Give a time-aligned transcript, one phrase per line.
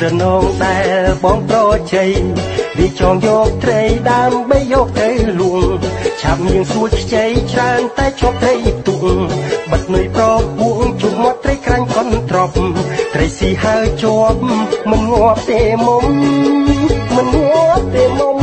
[0.00, 1.58] មួយរនងដែលបងប្រ
[1.92, 2.10] ជ័យ
[2.78, 3.80] វាចងយកត្រី
[4.10, 5.08] ដើម្បីយកទៅ
[5.40, 5.64] លួង
[6.20, 8.54] ឆាប់ញៀងសួចខ្ចីច្រើនតែជាប់ត្រី
[8.86, 9.02] ទុក
[9.70, 10.24] បាត់នុយប្រ
[10.58, 12.54] ពួងជុំមាត់ត្រីក្រាញ់កុនត្រប់
[13.14, 14.40] ត្រីស៊ីហើយជាប់
[14.90, 16.04] មិនងាប់ទេមុំ
[17.16, 18.39] មិនងាប់ទេមុំ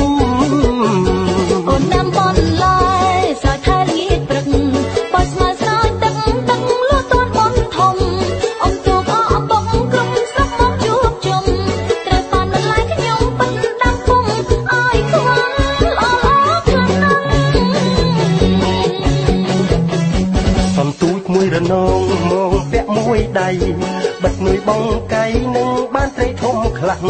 [24.24, 27.06] បិទមួយបងកៃនឹងបានត្រីធំខ្លាំង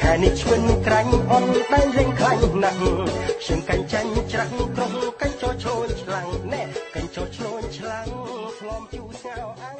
[0.00, 2.76] ខែនេះឆ្វិនក្រាញ់អន់ដែលលេងខ្លាញ់ណាស់
[3.42, 6.62] ខ្ញុំកាញ់ចាញ់ច្រាក់ក្រុងកាញ់ចោឈួនឆ្លាំងណែ
[6.94, 8.06] កាញ់ចោឈ្នួនឆ្លាំង
[8.58, 9.76] ធ្លំជូស្ងោអាំង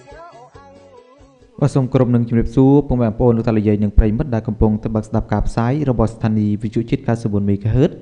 [0.00, 7.92] ស្ងោអាំងបាទសូមគោរពនឹងជម្រាបសួរពុកម៉ែបងប្អូនលោកតាលោកយាយនិងប្រិយមិត្តដែលកំពុងទៅបើកស្ដាប់ការផ្សាយរបស់ស្ថានីយ៍វិទ្យុជាតិ94 MHz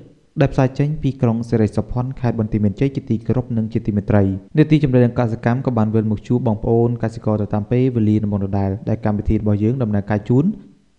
[0.41, 4.23] ដែលផ្សាយចេញពីក្រុងសេរីសុផុនខេត្តបន្ទាយមានជ័យជាទីគោរពនិងជាទីមេត្រី
[4.57, 10.45] នេតិជំនាញកសិកម្មក៏បានវិលមកជួបបងប្អូនកសិករទៅតាមពេលវេលាដំណដដែលដែលកម្មវិធីរបស់យើងដំណើរការជូន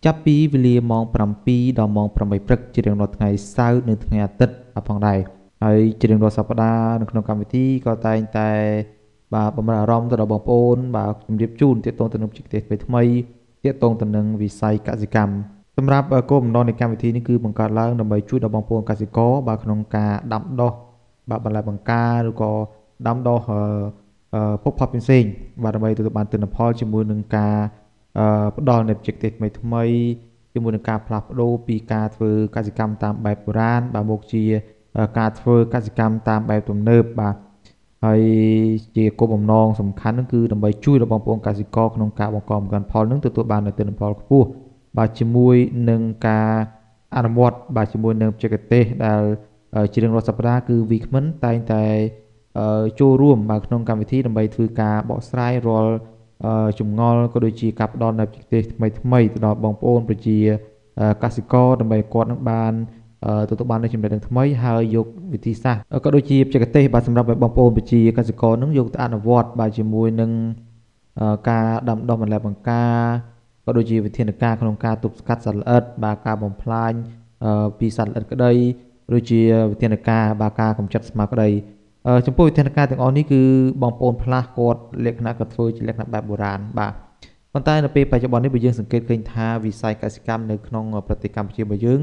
[0.05, 1.05] ចាប់ពីវេលាម៉ោង
[1.43, 4.55] 7ដល់ម៉ោង8ព្រឹកជារៀងរាល់ថ្ងៃសៅរ៍និងថ្ងៃអាទិត្យ
[4.89, 5.19] ផងដែរ
[5.65, 8.51] ហើយជារៀងរាល់សប្តាហ៍នៅក្នុងកម្មវិធីក៏តែងតែ
[9.35, 13.13] បាទបំរើអារម្មណ៍ទៅដល់បងប្អូនបាទជំរាបជូនទាក់ទងទៅនឹងបច្ចេកទេសថ្មីៗ
[13.65, 15.35] ទាក់ទងទៅនឹងវិស័យកសិកម្ម
[15.81, 20.73] សម្រាប់គោលបំណងនៃកម្មវិធីនេះគឺបង្កើតឡើងដើម្បីជួយដល់បងប្អូនកសិករបាទក្នុងការដាំដុះ
[21.31, 22.53] បាទបន្លែបង្ការឬក៏
[23.07, 23.41] ដាំដុះ
[24.63, 25.31] ពុកផាត់ផ្សេងៗ
[25.63, 27.57] បាទដើម្បីទទួលបានទិន្នផលជាមួយនឹងការ
[28.57, 29.85] ផ្ដល់នូវបច្ចេកទេសថ្មីថ្មី
[30.53, 34.45] ជាមួយនឹងការផ្លាស់ប្ដូរពីការធ្វើកសិកម្មតាមបែបបុរាណបាទមកជា
[35.19, 37.37] ការធ្វើកសិកម្មតាមបែបទំនើបបាទ
[38.05, 38.23] ហើយ
[38.97, 44.49] ជាគោលបំណងសំខាន់នោះគឺដើម្បីជួយដល់បងប្អូនកសិករក្នុងការបង្កបង្កើនផលនឹងទទួលបាននូវទិន្នផលខ្ពស់
[44.99, 45.57] បាទជាមួយ
[45.91, 46.51] នឹងការ
[47.17, 49.23] អនុវត្តបាទជាមួយនឹងបច្ចេកទេសដែល
[49.93, 51.85] ជារៀងរាល់សប្តាហ៍គឺវីគ្មិនតែងតែ
[53.01, 55.95] ចូលរួមបាទក្នុងកម្មវិធីដើម្បីធ្វើការបកស្រាយរាល់
[56.79, 60.39] ចម្ងល់ក៏ដូចជាការផ្ដល់នូវបច្ចេកទេសថ្មីថ្មីទៅដល់បងប្អូនប្រជា
[61.23, 62.73] កសិករដើម្បីគាត់នឹងបាន
[63.51, 70.31] ទទួលបាននូវចំណេះដឹងថ្មីហើយយកវិធីសាស្ត្រក៏ដូចជាបច្ចេកទេសបាទសម្រាប់បងប្អូនប្រជាកសិករនឹងយកទៅអនុវត្តបាទជាមួយនឹង
[71.51, 72.95] ការដាំដុះបន្លែបង្ការ
[73.71, 76.93] ក៏ដូចជាវិធានការក្នុងការទប់ស្កាត់សត្វល្អិតបាទការបំផ្លាញ
[77.79, 78.53] ពីសត្វល្អិតក្តី
[79.17, 81.49] ឬជាវិធានការបាទការកម្ចាត់ស្មៅក្តី
[82.27, 83.43] ចំពោះវិធានការទាំងអស់នេះគឺ
[83.83, 86.93] បងប្អូនផ្លាស់គាត់លក្ខណៈគាត់ធ្វើជាលក្ខណៈបែបបុរាណបាទ
[87.53, 92.01] ប៉ុន្តែនៅពេលបច្ចុប្បន្ននេះបើយើងសង្កេតឃើញថាវិស័យកសិកម្មនៅក្នុងប្រទេសកម្ពុជារបស់យើង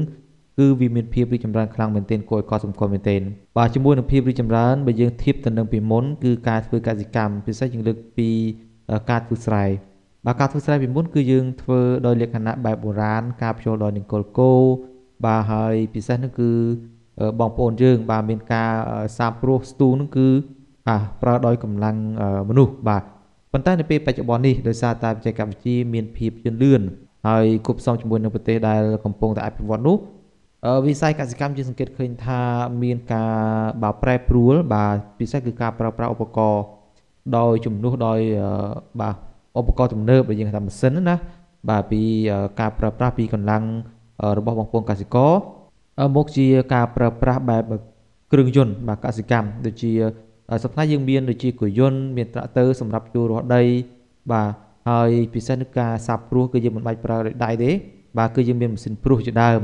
[0.58, 3.22] គឺវាមានភាពរីកចម្រើនខ្លាំងមែនទែនគួរឲ្យកត់សម្គាល់មែនទែន
[3.56, 8.28] បាទជាមួយនឹងភាពរីកចម្រើនបើយើងធៀបទៅនឹងពីមុនគឺការធ្វើកសិកម្មពិសេសយើងលើកពី
[9.10, 9.64] ការធ្វើស្រែ
[10.26, 14.52] បាទការធ្វើស្រែពីមុនគឺយើងធ្វើដោយលក្ខណៈបែបបុរាណការភ្ជួរដោយនឹងគល់គោ
[15.24, 16.50] បាទហើយពិសេសនោះគឺ
[17.40, 18.72] បងប្អូនយើង បាទមានការ
[19.18, 20.28] សាបព្រោះស្ទូងនោះគឺ
[20.86, 21.96] បាទប្រើដោយកម្លាំង
[22.48, 23.02] មនុស្សបាទ
[23.52, 26.82] ប៉ុន្តែនៅពេលបច្ចុប្បន្ននេះដោយសារតែបច្ចេកវិទ្យាមានភាពជឿនលឿន
[27.28, 29.96] ហើយគប់ផ្សំជាមួយនឹងប្រទេសដែលកំពុងតែអភិវឌ្ឍនោះ
[30.86, 32.40] វិស័យកសិកម្មយើងសង្កេតឃើញថា
[32.82, 33.34] មានការ
[33.82, 36.64] បាទប្រែប្រួលបាទពិសេសគឺការប្រើប្រាស់ឧបករណ៍
[37.36, 38.20] ដោយជំនួសដោយ
[39.00, 39.16] បាទ
[39.58, 41.14] ឧបករណ៍ទំនើបដែលយើងហៅថាម៉ាស៊ីនណា
[41.68, 42.02] បាទពី
[42.60, 43.62] ការប្រើប្រាស់ពីកម្លាំង
[44.38, 45.32] របស់បងប្អូនកសិករ
[46.16, 47.62] មកជាការប្រើប្រាស់បែប
[48.32, 49.92] គ្រឿងយន្តបាទកសិកម្មដូចជា
[50.64, 53.62] សប្តាហ៍យើងមានដូចជាគុយយន្តមានត្រាក់ទ័រសម្រាប់ជួររាស់ដី
[54.32, 54.48] បាទ
[54.88, 57.70] ហើយពិសេសនឹងការសាបព្រោះគឺយើងមិនបាច់ប្រើដៃទេ
[58.18, 59.60] បាទគឺយើងមានម៉ាស៊ីនព្រោះជាដើម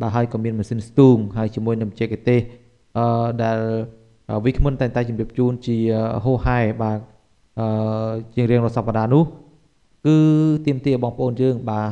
[0.00, 2.40] បាទហើយក៏មានម៉ាស៊ីនស្ទូងហើយជាមួយនឹងបច្ចេកទេស
[2.98, 3.58] អឺដែល
[4.44, 5.76] វិក្កាមិនតែងតែជម្រាបជូនជា
[6.24, 6.98] ហូហែបាទ
[7.58, 7.68] អឺ
[8.34, 9.24] ជារៀងរាល់សប្តាហ៍នោះ
[10.06, 10.16] គឺ
[10.66, 11.86] ទៀមទាបងប្អូនយើងបាទ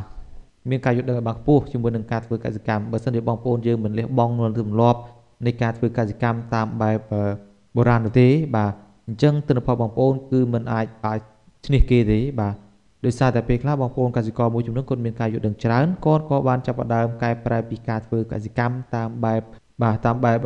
[0.70, 5.00] មានការយល់ដឹងឲ្យបានខ្ពស់ជាមួយនឹងការធ្វើកសិកម្មបើសិនជាបងប្អូនយើងមិនលះបង់នៅទម្លាប់
[5.46, 6.98] នៃការធ្វើកសិកម្មតាមបែប
[7.76, 8.72] បុរាណនោះទេបាទ
[9.06, 11.18] អញ្ចឹងទិន្នផលបងប្អូនគឺមិនអាចអាច
[11.66, 12.54] ឈ្នះគេទេបាទ
[13.04, 19.40] ដោយសារតែពេលខ្លះបងប្អូនកសិករមួយចំនួនគាត់មានការយល់ដឹងច្រើនគាត់ក៏បានចាប់ផ្ដើមកែប្រែពីការធ្វើកសិកម្មតាមបែប
[19.82, 20.38] បាទតាមបែប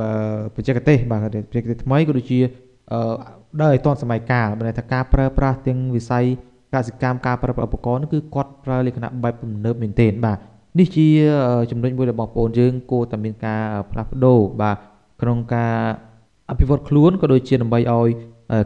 [0.54, 2.40] បច្ចេកទេសបាទបច្ចេកទេសថ្មីក៏ដូចជា
[2.92, 3.00] អឺ
[3.62, 6.24] ដើរឲ្យទាន់សម័យកាលមានន័យថាការប្រើប្រាស់ទាំងវិស័យ
[6.74, 10.38] កសិកម្មការប្រើប្រាស់ឧបករណ៍នោះគឺគាត់ប្រើលក្ខណៈបែបទំនើបមែនទែនបាទ
[10.78, 11.08] នេះជា
[11.70, 14.76] ចំណុចមួយដែលបងប្អូនយើងគួរតែមានការផ្លាស់ប្ដូរបាទ
[15.22, 15.74] ក្នុងការ
[16.50, 18.08] អភិវឌ្ឍខ្លួនក៏ដូចជាដើម្បីឲ្យ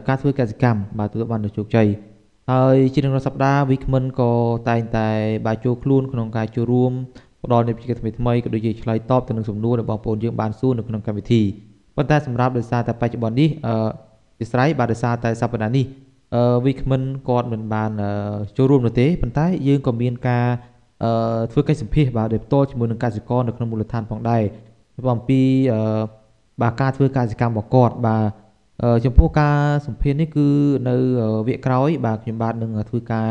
[0.07, 1.87] ការធ្វើកសិកម្មបាទទទួលបានជោគជ័យ
[2.51, 4.31] ហើយជារៀងរាល់សប្តាហ៍ Weekman ក៏
[4.69, 5.09] តែងតែ
[5.45, 6.91] បាទចូលខ្លួនក្នុងការចូលរួម
[7.43, 11.41] ផ្ដល់នូវវិជ្ជាថ្មីថ្មីក៏ដូចជាឆ្លើយតបទៅនឹងសំណួរដែលបងប្អូនយើងបានសួរនៅក្នុងកម្មវិធី
[11.95, 13.75] ប៉ុន្តែសម្រាប់ដោយសារតែបច្ចុប្បន្ននេះអឺ
[14.39, 15.85] ពិស្រ័យបាទដោយសារតែសប្តាហ៍នេះ
[16.35, 18.09] អឺវិក្មិនគាត់មិនបានអឺ
[18.57, 20.47] ចូលរួមនោះទេប៉ុន្តែយើងក៏មានការ
[21.03, 24.43] អឺធ្វើកិច្ចសម្ភាសបាទដោយផ្ទាល់ជាមួយនឹងកសិករនៅក្នុងមូលដ្ឋានផងដែរ
[25.13, 25.41] អំពី
[25.73, 25.79] អឺ
[26.61, 28.23] បាទការធ្វើកសិកម្មរបស់គាត់បាទ
[28.83, 30.47] អឺចំពោះការសម្ភាសនេះគឺ
[30.87, 30.95] នៅ
[31.47, 33.29] វគ្គក្រោយ បាទខ្ញុំបាទនឹងធ្វើការ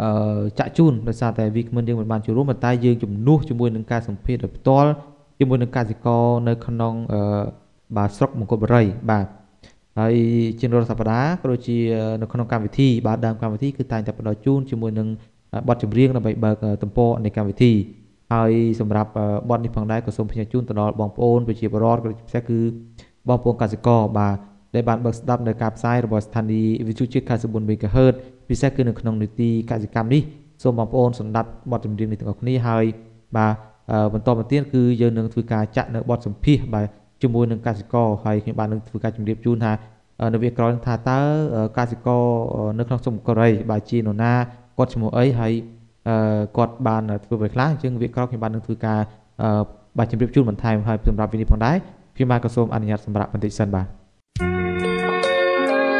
[0.00, 4.90] អឺចាក់ជូនដោយសារតែវិក្មិនយើងមិនបានចូលរួមប៉ុន្តែយើងជំនួសជាមួយនឹងការសម្ភាសដោយផ្ទាល់
[5.38, 7.20] ជាមួយនឹងកសិករនៅក្នុងអឺ
[7.96, 9.26] បាទស្រុកមង្គលបុរីបាទ
[9.98, 10.14] ហើយ
[10.60, 11.78] ជារាល់សប្តាហ៍ក៏ដូចជា
[12.20, 15.08] នៅក្នុងកម្មវិធីបាទដើមកម្មវិធីគឺតែងតែផ្ដល់ជូនជាមួយនឹង
[15.68, 17.72] បទចម្រៀងដើម្បីបើកទំព័រនៃកម្មវិធី
[18.32, 19.10] ហើយសម្រាប់
[19.50, 22.60] បទនេះផងដែរក៏សូមផ្ញើជូនទៅដល់បងប្អូនប្រជាពលរដ្ឋក៏ពិសេសគឺ
[23.28, 24.36] បងប្អូនកសិករបាទ
[24.74, 28.14] ដែលបានបើកស្ដាប់នៅការផ្សាយរបស់ស្ថានីយ៍វិទ្យុជាតិ94 MHz
[28.48, 30.22] ពិសេសគឺនៅក្នុងនីតិកសិកម្មនេះ
[30.62, 32.84] សូមបងប្អូនសម្ដាប់បទចម្រៀងនេះទាំងអស់គ្នាហើយ
[33.36, 33.54] បាទ
[34.12, 36.86] បន្តមកទៀតគឺយើងនឹងធ្វើការចាក់នៅបទសម្ភាសបាទ
[37.22, 39.72] ជាមួយនឹងកសិករហើយខ្ញុំបាននឹងធ្វើការជម្រាបជូនថា
[40.32, 41.20] នៅវាក្រោយថាតើ
[41.78, 42.24] កសិករ
[42.78, 44.32] នៅក្នុងស្រុកកូរ៉េបាទជានរណា
[44.78, 45.52] គាត់ឈ្មោះអីហើយ
[46.56, 49.00] គាត់បានធ្វើអ្វីខ្លះអញ្ចឹងវាក្រោយខ្ញុំបាននឹងធ្វើការ
[49.98, 51.76] បាទជម្រាបជូនបន្ថែមហើយសម្រាប់វិនិច្ឆ័យផងដែរ
[52.16, 53.86] ខ្ញុំបាទក៏សូមអនុញ្ញាតសម្រាប់បន្តិចសិនបាទ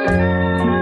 [0.06, 0.81] thank you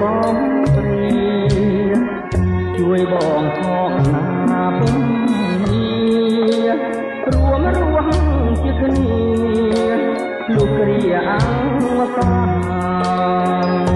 [0.00, 0.38] បំ
[0.74, 1.08] ព្រា
[2.78, 4.98] ជួយបងផងណាពឹង
[5.64, 6.74] ញា
[7.32, 8.10] រួមរស់
[8.62, 9.12] ជាគ្នា
[10.54, 13.89] លោកគ្រាអង្គសា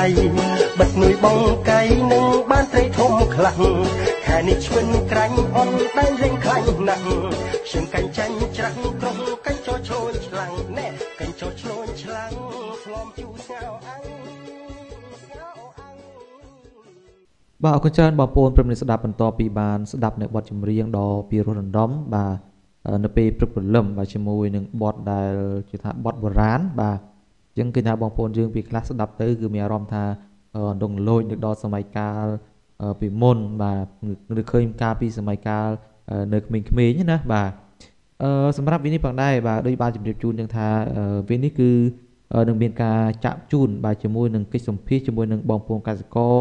[0.00, 1.40] បិទមួយបង
[1.70, 1.80] កៃ
[2.12, 3.60] នឹងបានត្រីធំខ្លាំង
[4.26, 7.02] ខែនេះឆ្វិនក្រាញ់អន់ដៃលេងខ្លាញ់ណាស់
[7.66, 9.16] ខ្ញុំកាញ់ចាញ់ច្រាំងក្រុម
[9.46, 10.88] កាញ់ចោឈ្លូនឆ្លាំងណែ
[11.18, 12.30] កាញ់ចោឈ្លូនឆ្លាំង
[12.84, 14.04] ឆ្លំជូរស្ងោអង
[15.22, 15.92] ស្ងោអង
[17.64, 22.36] បាទអរគុណច្រើនបងប្អូនព្រមនេះស្ដាប់បន្តពីបានស្ដាប់នៅបទចម្រៀងដ៏ពីរោះរណ្ដំបាទ
[22.86, 25.32] អឺនៅពេលព្រឹកព្រលឹមបាទជាមួយនឹងបទដែល
[25.70, 30.04] ជាថាបទបុរាណបាទអញ្ចឹងគឺថាបងប្អូនយើងពីខ្លះស្ដាប់ទៅគឺមានអារម្មណ៍ថា
[30.56, 32.26] អឺដងលោចនឹកដល់សម័យកាល
[32.82, 33.86] អឺពីមុនបាទ
[34.40, 35.68] ឬឃើញកាលពីសម័យកាល
[36.10, 37.52] អឺនៅក្មេងៗណាបាទ
[38.22, 41.70] អឺសម្រាប់វីនេះផងដែរបាទដូចបានជម្រាបជូនចឹងថាអឺវីនេះគឺ
[42.34, 46.38] អឺនឹងមានការចាក់ជូនបាទជាមួយនឹងកិច្ចសម្ភាសជាមួយនឹងបងប្អូនកសិករ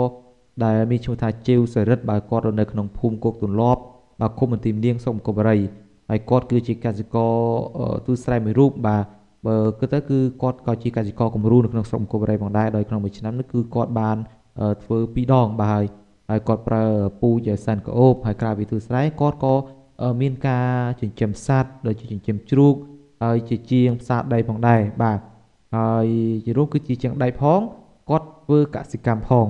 [0.63, 3.81] ដែលមានឈ្មោះថាជេវសរិទ្ធបើគាត់រស់នៅក្នុងភូមិគោកទន្លាប់
[4.21, 5.57] បាទឃុំបន្ទាយនាងស្រុកកបរី
[6.09, 7.33] ហើយគាត់គឺជាកសិករ
[7.77, 9.05] អឺទូស្រែមួយរូបបាទ
[9.47, 14.17] បើគិតទៅគឺគាត់ក៏ជាកសិករគំរូនៅក្នុងស្រុកកបរីផងដែរដោយក្នុងមួយឆ្នាំនេះគឺគាត់បាន
[14.59, 15.85] អឺធ្វើពីរដងបាទហើយ
[16.29, 16.85] ហើយគាត់ប្រើ
[17.21, 19.53] ពូជសាន់ក្អូបហើយក្រៅពីទូស្រែគាត់ក៏
[20.01, 22.75] អឺមានការចិញ្ចឹមសត្វដូចជាចិញ្ចឹមជ្រូក
[23.23, 25.19] ហើយជាជាងផ្សារដីផងដែរបាទ
[25.77, 26.07] ហើយ
[26.45, 27.59] ជារួមគឺជាជាងដីផង
[28.09, 29.47] គាត់ធ្វើកសិកម្មផង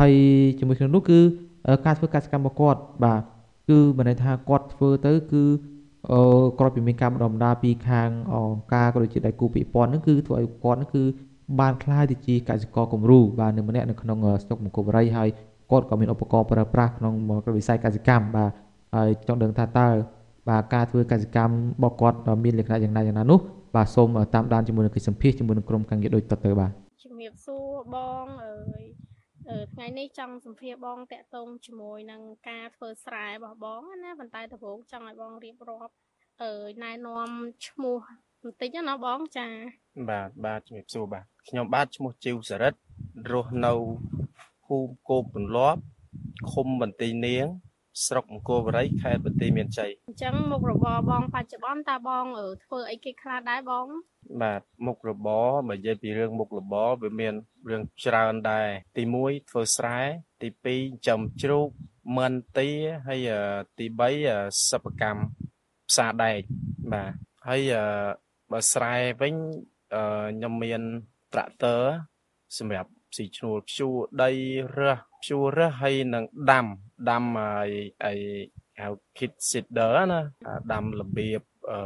[0.00, 0.14] ហើយ
[0.58, 1.20] ជាមួយគ្នានោះគឺ
[1.66, 3.22] អឺការធ្វើកសិកម្មរបស់គាត់បាទ
[3.70, 5.44] គឺមិនន័យថាគាត់ធ្វើទៅគឺ
[6.08, 6.20] អឺ
[6.58, 11.02] ក្រោយពីមានការបណ្ដុះបណ្ដាលពីខាងអង្គការក៏ដូចជាដៃគូពាក់ព័ន្ធហ្នឹងគឺធ្វើឲ្យគាត់ហ្នឹងគឺ
[11.60, 15.28] បានក្លាយទៅជាកសិករគំរូបាទនៅម្នាក់នៅក្នុងអឺស្រុកមង្គលបុរីហើយ
[15.70, 17.14] គាត់ក៏មានឧបករណ៍ប្រើប្រាស់ក្នុង
[17.56, 18.50] វិស័យកសិកម្មបាទ
[18.94, 19.88] ហើយចង់ដឹងថាតើ
[20.48, 23.38] បាទការធ្វើកសិកម្មរបស់គាត់មានលក្ខណៈយ៉ាងណាយ៉ាងណានោះ
[23.74, 26.70] បាទសូមតាមដានជាមួយនឹងកិច្ចសម្ភាសជាមួយនឹងក្រុមការងារដូចតទៅបាទ
[27.04, 28.89] ជំរាបសួរបងអើយអឺ
[29.74, 35.92] ថ្ងៃនេះចង់សម្ភាសបងតាក់ទងជាមួយនឹងការធ្វើស្រែរបស់បងណាប៉ុន្តែដំបូងចង់ឲ្យបងរៀបរាប់
[36.42, 37.28] អើយណែនាំ
[37.66, 37.98] ឈ្មោះ
[38.42, 39.46] បន្តិចណាបងចា
[40.10, 42.78] បាទបាទជំរាបសួរបាទខ្ញុំបាទឈ្មោះជីវសរិទ្ធ
[43.32, 43.72] រស់នៅ
[44.64, 45.80] ភូមិគោកទន្លាប់
[46.52, 47.46] ឃុំបន្ទាយនាង
[48.06, 53.86] ស្រុកអង្គរបរីខេត្តបន្ទាយមានជ័យអញ្ចឹងមុខរបរបងបច្ចុប្បន្នតើបងអឺធ្វើអីគេខ្លះដែរបង
[54.42, 57.34] បាទមុខរបរបើនិយាយពីរឿងមុខរបរវាមាន
[57.70, 59.98] រឿងច្រើនដែរទី1ធ្វើស្រែ
[60.42, 61.68] ទី2ចិញ្ចឹមជ្រូក
[62.16, 62.70] មិនទា
[63.08, 63.42] ហើយអឺ
[63.78, 64.38] ទី3អឺ
[64.70, 65.22] សិប្បកម្ម
[65.88, 66.40] ផ្សារដែក
[66.92, 67.12] បាទ
[67.46, 67.84] ហើយអឺ
[68.52, 69.34] បើស្រែវិញ
[69.94, 70.02] អឺ
[70.36, 70.82] ខ្ញុំមាន
[71.32, 71.82] ត្រាក់ទ័រ
[72.58, 74.30] សម្រាប់ស៊ីឈ្នួលភ្ជួរដី
[74.78, 76.66] រើសភ្ជួររើសហើយនឹងដាំ
[77.10, 77.70] ដាំហើយ
[78.04, 78.20] ហើយ
[78.82, 81.78] ហៅ kit seeder ណាអាដាំរបៀបអឺ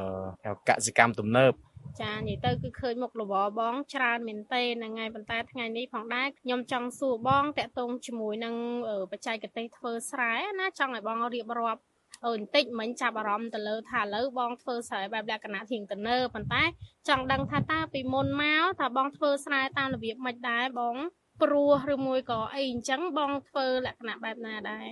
[0.44, 1.52] ហៅកសិកម្មទំនើប
[2.00, 8.54] ចានិយាយទៅគឺឃើញមុខរបរបងច្រើនមែនទេហ្នឹងហើយប៉ុន្តែថ្ងៃនេះផងដែរខ្ញុំចង់សួរបងតាក់ទងជាមួយនឹង
[8.90, 11.82] អឺបច្ចេកទេសធ្វើស្រែណាចង់ឲ្យបងរៀបរាប់
[12.24, 16.62] អឺបន្តិចមិញចាប់អារម្មណ៍ទៅលើថាឥឡូវបងធ្វើស្រែបែបលក្ខណៈធៀងទៅនើប៉ុន្តែ
[17.08, 20.96] ចង់ដឹងថាតើពីមុនមកតើបងធ្វើស្រែតាមរបៀបម៉េចដែរបង
[21.42, 24.88] ព្រោះឬមួយក៏អីអញ្ចឹងបងធ្វើលក្ខណៈបែបណាដែរ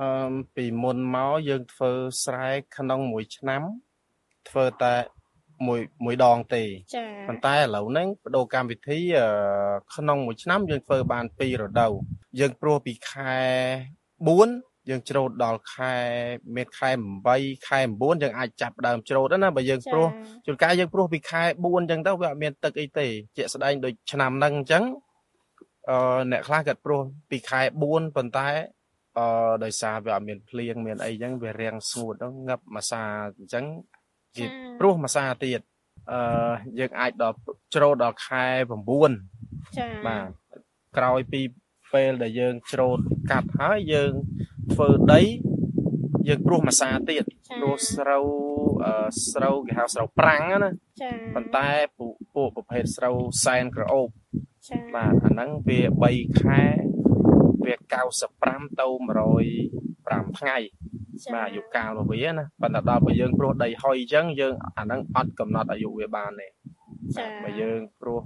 [0.00, 1.92] អឺពីមុនមកយើងធ្វើ
[2.24, 3.62] ស្រែក្នុងមួយឆ្នាំ
[4.48, 4.94] ធ្វើតែ
[5.66, 6.62] មួយមួយដងទេ
[6.94, 9.28] ចាប៉ុន្តែឥឡូវហ្នឹងបដូរកម្មវិធីអឺ
[9.94, 11.92] ក្នុងមួយឆ្នាំយើងធ្វើបាន2រដូវ
[12.40, 13.36] យើងព្រោះពីខែ
[14.16, 15.94] 4យើងច្រូតដល់ខែ
[16.56, 16.90] មានខែ
[17.28, 20.08] 8ខែ9យើងអាចចាប់ផ្ដើមច្រូតហើយណាបើយើងព្រោះ
[20.46, 24.84] ជួនកាលយើងព្រោះពីខែ4អញ្ចឹងទៅវាអត់មានទឹកអីទេជាក់ស្ដែងដូចឆ្នាំហ្នឹងអញ្ចឹង
[25.90, 27.00] អឺអ្នកខ្លះគាត់ព្រោះ
[27.30, 28.48] ពីខែ4ប៉ុន្តែ
[29.18, 33.02] អឺដោយសារវាអត់មានភ្លៀងមានអីអញ្ចឹងវារាំងស្ងួតហ្នឹងងាប់មួយសា
[33.38, 33.64] អញ្ចឹង
[34.36, 34.46] គេ
[34.78, 35.60] ព្រោះមួយសាទៀត
[36.12, 36.20] អឺ
[36.78, 37.36] យើងអាចដល់
[37.74, 38.46] ច្រូតដល់ខែ
[39.12, 40.28] 9ចាបាទ
[40.96, 41.40] ក្រោយពី
[41.92, 42.98] ពេលដែលយើងច្រូត
[43.30, 44.12] កាត់ហើយយើង
[44.72, 45.22] ធ្វើដី
[46.28, 47.24] យើងព្រោះមួយសាទៀត
[47.58, 48.26] ព្រោះស្រូវ
[48.84, 50.70] អឺស្រូវគេហៅស្រូវប្រាំងណា
[51.02, 51.68] ចាប៉ុន្តែ
[51.98, 54.08] ពួកពួកប្រភេទស្រូវសែនក្រអូប
[54.68, 55.80] ចាបាទអាហ្នឹងវា
[56.12, 56.62] 3ខែ
[57.64, 57.74] វា
[58.24, 58.86] 95ទៅ
[59.58, 60.64] 105ថ្ងៃចា
[61.34, 66.48] បាទអាយុកាលរបស់វាណាប៉ុន្តែដល់បើយើងព្រោះដីហុយអញ្ចឹងយើងអាហ្នឹងអត់កំណត់អាយុវាបានទេ
[67.16, 68.20] ចាបើយើងព្រោះ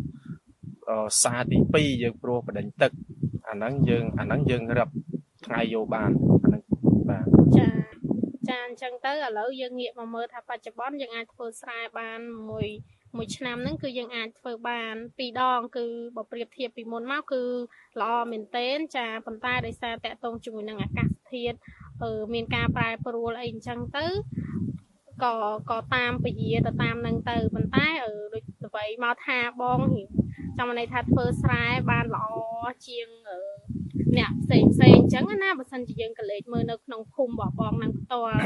[0.91, 2.93] អឺសាទី2យើងព្រោះបដិញទឹក
[3.49, 4.89] អាហ្នឹងយើងអាហ្នឹងយើងរឹប
[5.47, 6.11] ថ្ងៃយកបាន
[6.43, 6.63] អាហ្នឹង
[7.11, 7.27] បាទ
[7.59, 7.69] ចា
[8.49, 12.21] ចាអញ្ចឹងទៅឥឡូវយើងងាកមកមើលថាបច្ចុប្បន្នយើងអាចធ្វើស្រែបាន
[12.51, 12.69] មួយ
[13.17, 15.85] មួយឆ្នាំហ្នឹងគឺយើងអាចធ្វើបានពីរដង គឺ
[16.17, 17.43] បើប្រៀបធៀបពីមុនមកគឺ
[18.01, 21.82] ល្អមែនទែនចាប៉ុន្តែដោយសារតកតងជាមួយនឹងអាកាសធាតុអឺ
[22.35, 24.07] មានការប្រែប្រួលអីអញ្ចឹងទៅ
[25.25, 25.35] ក៏
[25.71, 30.09] ក៏តាមពជាទៅតាមនឹងទៅប៉ុន្តែអឺដូចអ្វីមកថាបងរៀង
[30.59, 32.27] ចង់ន័យថាធ្វើស្រែបានល្អ
[32.87, 33.39] ជាងអឺ
[34.19, 38.41] អ្នកផ្សេងផ្សេងអញ្ចឹងណាបើសិនជាយើងក៏លេចមើលនៅក្នុងភូមិរបស់បងនឹងផ្ទាល់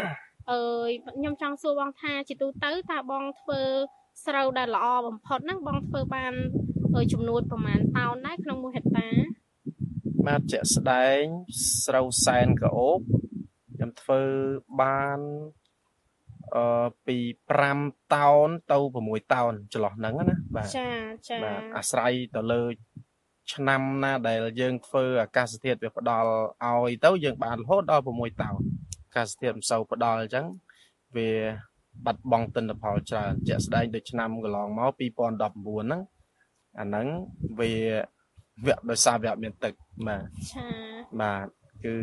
[0.52, 3.62] អើយខ្ញុំចង់សួរបងថាជាទូទៅតើបងធ្វើ
[4.26, 6.32] ស្រូវដែលល្អបំផុតហ្នឹងបងធ្វើបាន
[7.12, 9.08] ចំនួនប្រមាណតោនដែរក្នុង1ហិកតា
[10.26, 11.22] បាទជាក់ស្ដែង
[11.84, 13.00] ស្រូវសែនកោប
[13.86, 14.22] ខ្ញុំធ្វើ
[14.80, 15.18] បាន
[16.56, 17.16] អឺពី
[17.66, 20.90] 5តោនទៅ6តោនចន្លោះហ្នឹងណាបាទចា
[21.28, 22.62] ចាបាទអាស្រ័យទៅលើ
[23.54, 26.28] ឆ្នាំណាដែលយើងធ្វើអាកាសធាតុវាផ្ដល់
[26.64, 28.54] ឲ្យទៅយើងបានរហូតដល់6តោន
[29.06, 30.46] អាកាសធាតុមិនសូវផ្ដល់អញ្ចឹង
[31.16, 31.30] វា
[32.06, 36.00] បាត់បង់ទិន្នផលច្រើនជាក់ស្ដែងដូចឆ្នាំកន្លងមក2019ហ្នឹង
[36.80, 37.06] អាហ្នឹង
[37.60, 37.72] វា
[38.66, 39.72] វគ្គដោយសារវគ្គមានទឹក
[40.06, 40.66] បាទចា
[41.20, 41.46] បាទ
[41.86, 41.96] គឺ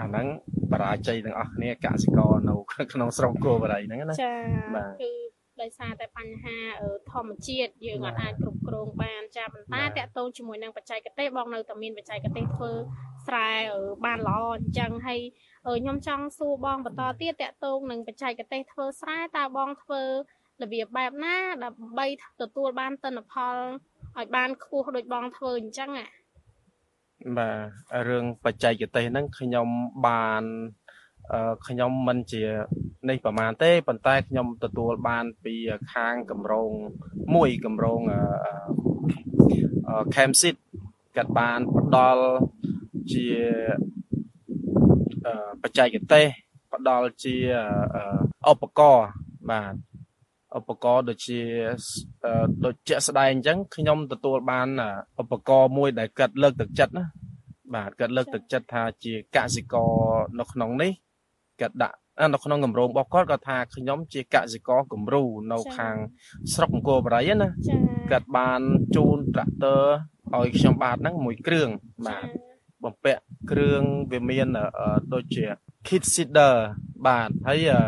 [0.00, 0.26] អាហ្នឹង
[0.72, 2.54] បរាជ័យទាំងអស់គ្នាកសិករនៅ
[2.92, 4.34] ក្នុងស្រុកគោបរីហ្នឹងណាចា
[4.76, 5.12] បាទគឺ
[5.62, 12.70] ដោយសារតែបញ្ហាអឺធម្មជាតិយើងអត់អាចគ្រប់គ្រងបានចាប៉ុន្តែបាទតកតងជាមួយនឹងបច្ចេកទេសបងនៅតែមានបច្ចេកទេសធ្វើ
[13.26, 15.20] ស្រែអឺបានល្អអញ្ចឹងហើយ
[15.66, 20.02] អឺខ្ញុំចង់សួរបងបន្តទៀតតកតងនឹងបច្ចេកទេសធ្វើស្រែតើបងធ្វើ
[20.62, 22.06] របៀបបែបណាដើម្បី
[22.40, 23.56] ទទួលបានទិន្នផល
[24.16, 26.06] ឲ្យបានខ្ពស់ដូចបងធ្វើអញ្ចឹងអា
[27.36, 27.50] បា
[27.94, 29.68] ទរឿងបច្ចេកទេសហ្នឹងខ្ញុំ
[30.06, 30.44] បាន
[31.32, 32.42] អឺខ្ញុំមិនជា
[33.08, 35.54] នេះប្រហែលទេប៉ុន្តែខ្ញុំទទួលបានពី
[35.92, 36.70] ខាងកម្រង
[37.34, 38.20] មួយកម្រងអឺ
[39.88, 40.56] អឺ Camsit
[41.16, 42.24] គាត់បានផ្ដល់
[43.12, 43.26] ជា
[45.26, 46.26] អឺបច្ចេកទេស
[46.74, 47.36] ផ្ដល់ជា
[47.94, 49.08] អឺឧបករណ៍
[49.50, 49.74] បាទ
[50.58, 51.40] ឧបករណ៍ដូចជា
[52.24, 54.68] អឺដូចជាក់ស្ដែងអញ្ចឹងខ្ញុំទទួលបាន
[55.22, 57.04] ឧបករណ៍មួយដែលគាត់លើកទឹកចិត្តណា
[57.74, 59.92] បាទគាត់លើកទឹកចិត្តថាជាកសិករ
[60.38, 60.92] នៅក្នុងនេះ
[61.60, 65.96] គាត់ដាក់អានៅក្នុងកម្រងរបស់គាត់គាត់ថាខ្ញុំជាកសិករគំរូនៅខាង
[66.52, 67.76] ស្រុកអង្គរបរិយណាចា
[68.10, 68.60] គាត់បាន
[68.96, 69.84] ជូនត្រាក់ទ័រ
[70.34, 71.68] ឲ្យខ្ញុំបាទហ្នឹងមួយគ្រឿង
[72.06, 72.26] បាទ
[72.84, 73.82] បំពាក់គ្រឿង
[74.12, 75.46] វាមានអឺដូចជា
[75.86, 76.54] kit seeder
[77.06, 77.80] បាទហើយអឺ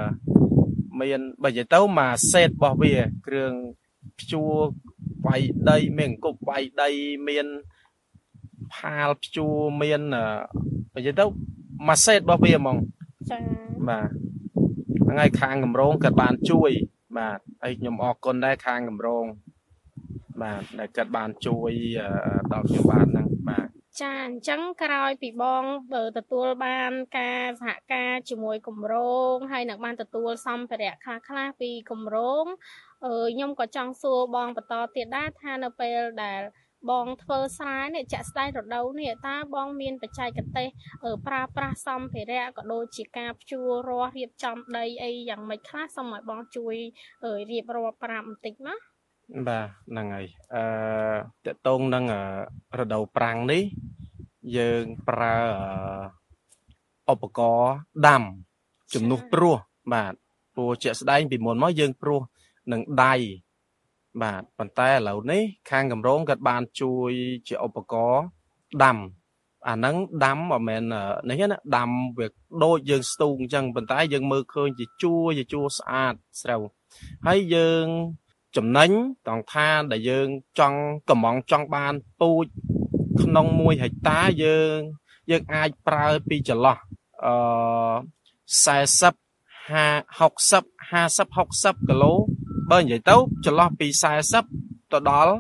[1.01, 2.95] មានបើនិយាយទៅមួយសេតរបស់វា
[3.27, 3.53] គ្រឿង
[4.19, 4.53] ព្យួរ
[5.27, 6.91] វាយដីមានអង្គប់វាយដី
[7.29, 7.47] មាន
[8.75, 10.25] ផាលព្យួរមានអឺ
[10.95, 11.25] បើនិយាយទៅ
[11.89, 12.77] មួយសេតរបស់វាហ្មង
[13.31, 13.39] ចា
[13.89, 14.09] បាទ
[15.07, 16.71] ហ្នឹងហើយខាងកម្រងគាត់បានជួយ
[17.19, 19.25] បាទហើយខ្ញុំអរគុណដែរខាងកម្រង
[20.43, 22.09] បាទដែលគាត់បានជួយអឺ
[22.53, 23.28] ដល់ខ្ញុំបាទហ្នឹងបាទ
[24.01, 32.45] ចាអញ្ចឹងក្រោយពីបងបើទទួលបានការសហការជាមួយគម្រោងហើយនឹងបានទទួលសម្ភារៈខ្លះខ្លះៗពីគម្រោង
[33.05, 36.43] អឺខ្ញុំក៏ចង់សួរបងបន្តទៀតដែរថានៅពេលដែល
[36.91, 40.69] បងធ្វើស្រែនេះចាក់ស្ដែងរដូវនេះតើបងមានបច្ចេកទេស
[41.05, 46.77] អឺប្រើប្រាស់សម្ភារៈក៏ដូចជាការភ្ជួររាស់រៀបចំដីអីយ៉ាងម៉េចខ្លះសូមឲ្យបងជួយ
[47.25, 48.75] អឺរៀបរាប់ប្រាប់បន្តិចណា
[49.47, 50.65] បាទហ្នឹងហើយអឺ
[51.47, 52.21] តកតងនឹងអឺ
[52.79, 53.63] រដូវប្រាំងនេះ
[54.57, 55.37] យើងប្រើ
[57.09, 57.73] អឺឧបករណ៍
[58.07, 58.23] ដាំ
[58.95, 59.57] ជំនួសព្រោះ
[59.93, 60.13] បាទ
[60.55, 62.21] ព្រោះជាក់ស្ដែងពីមុនមកយើងព្រោះ
[62.73, 63.15] នឹងដៃ
[64.23, 67.13] បាទប៉ុន្តែឥឡូវនេះ ខាងកម្រងគាត់បានជួយ
[67.49, 68.25] ជាឧបករណ៍
[68.85, 68.99] ដាំ
[69.69, 70.83] អាហ្នឹងដាំមិនមែន
[71.29, 72.27] នេះទេណាដាំវា
[72.65, 76.63] ដូចយើងស្ទូងអញ្ចឹងប៉ុន្តែយើងមើលឃើញជាជួរជាជួរស្អាតស្រូវ
[77.27, 77.87] ហើយយើង
[78.57, 78.91] ចំណេញ
[79.29, 80.79] តង់ថាដែលយើងចង់
[81.11, 82.47] កំងចង់បានពូជ
[83.23, 84.79] ក្នុង1ហិកតាយើង
[85.31, 86.77] យើងអាចប្រើពីចន្លោះ
[87.25, 87.35] អឺ
[88.65, 89.13] 40
[89.69, 92.13] 50 50 60គីឡូ
[92.71, 93.89] បើនិយាយទៅចន្លោះពី
[94.41, 95.35] 40ទៅដល់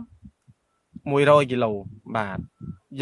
[1.10, 1.72] 100គីឡូ
[2.16, 2.38] បាទ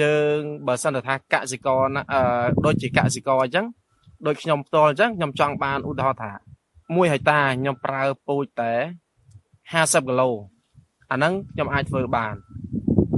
[0.00, 2.20] យើងបើសិនទៅថាកសិករណាអឺ
[2.64, 3.66] ដូចជាកសិករអញ្ចឹង
[4.26, 6.32] ដូចខ្ញុំផ្ទាល់អញ្ចឹងខ្ញុំចង់បានឧទាហរណ៍ថា
[6.74, 8.74] 1ហិកតាខ្ញុំប្រើពូជតែ
[9.72, 10.31] 50គីឡូ
[11.11, 12.35] អាហ្នឹងខ្ញុំអាចធ្វើបាន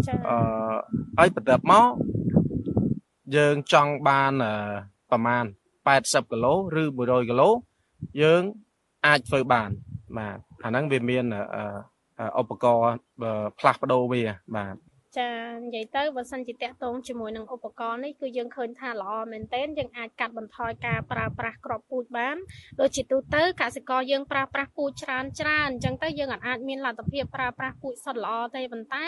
[0.07, 0.37] ចាអឺ
[1.19, 1.89] ហើយបន្ទាប់មក
[3.37, 4.53] យើងចង់បានអឺ
[5.11, 5.45] ប្រមាណ
[5.87, 7.49] 80គីឡូឬ100គីឡូ
[8.23, 8.43] យើង
[9.07, 9.71] អាចធ្វើបាន
[10.19, 11.43] បាទអាហ្នឹងវាមានអឺ
[12.19, 12.85] អឺឧបករណ៍
[13.23, 14.23] អឺផ្លាស់ប្ដូរវា
[14.57, 14.75] បាទ
[15.19, 15.31] ចា
[15.67, 22.37] និយាយទៅបើសិនជាតាក់ទងជាមួយនឹងឧបករណ៍នេះគឺយើងឃើញថាល្អមែនទែនយើងអាចកាត់បន្ថយការប្រើប្រាស់គ្រាប់ពូជបាន
[22.81, 29.05] ដូចជាទូទៅកសិករយើងប្រើប្រាស់ពូជច្រើនច្រើនអញ្ចឹងទៅយើងអាចមានលទ្ធភាពប្រើប្រាស់ពូជសុទ្ធល្អទេប៉ុន្តែ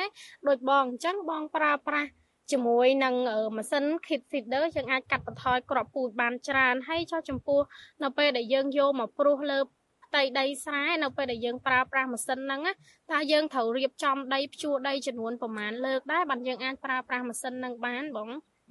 [0.48, 2.10] ដូចបងអញ្ចឹងបងប្រើប្រាស់
[2.52, 3.14] ជាមួយនឹង
[3.56, 7.60] ម៉ាស៊ីន kit feeder យើងអាចកាត់បន្ថយគ្រាប់ពូជបានច្រើនហើយចុះចំពោះ
[8.02, 9.58] នៅពេលដែលយើងយកមកព្រុសលើ
[10.10, 12.60] ផ្ទៃដីស្រែនៅពេលដែលយើងប្រើប្រាស់ម៉ាស៊ីនហ្នឹង
[13.12, 18.28] តើយើងត្រូវរៀបចំដីភ្ជួរដីចំនួនប្រមាណលើកដែរបានយើងអាចប្រើប្រាស់ម៉ាស៊ីនហ្នឹងបានបង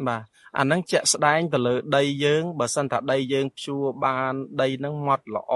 [0.08, 0.23] បាទ
[0.58, 5.54] អាហ្នឹងជាក់ស្ដែងទៅលើដីយើងបើសិនថាដីយើងភ្ជួរបានដីហ្នឹងម៉ត់ល្អ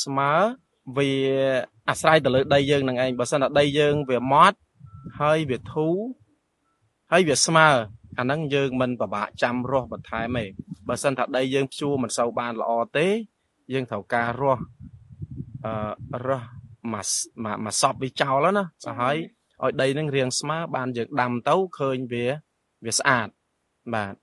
[0.00, 0.32] ស្មើ
[0.96, 1.12] វា
[1.88, 4.58] អាស្រ័យទៅលើដីយើងនឹងឯងបើសិនថាដីយើងវាម៉ត់
[5.20, 5.96] ហើយវាធូរ
[7.12, 7.68] ហើយវាស្មើ
[8.18, 10.44] អាហ្នឹងយើងមិនពិបាកចាំរស់បន្ថែមទេ
[10.88, 13.08] បើសិនថាដីយើងភ្ជួរមិនសូវបានល្អទេ
[13.72, 14.83] យើងត្រូវការរស់អឺ
[16.26, 16.48] រស់
[16.92, 17.06] មួយ
[17.64, 18.64] មួយសពវាចោលណា
[19.00, 19.16] ហើយ
[19.62, 22.26] ឲ្យដីនឹងរាងស្មើបានយើងដាំទៅឃើញវា
[22.84, 23.28] វាស្អាត
[23.94, 24.14] បាទ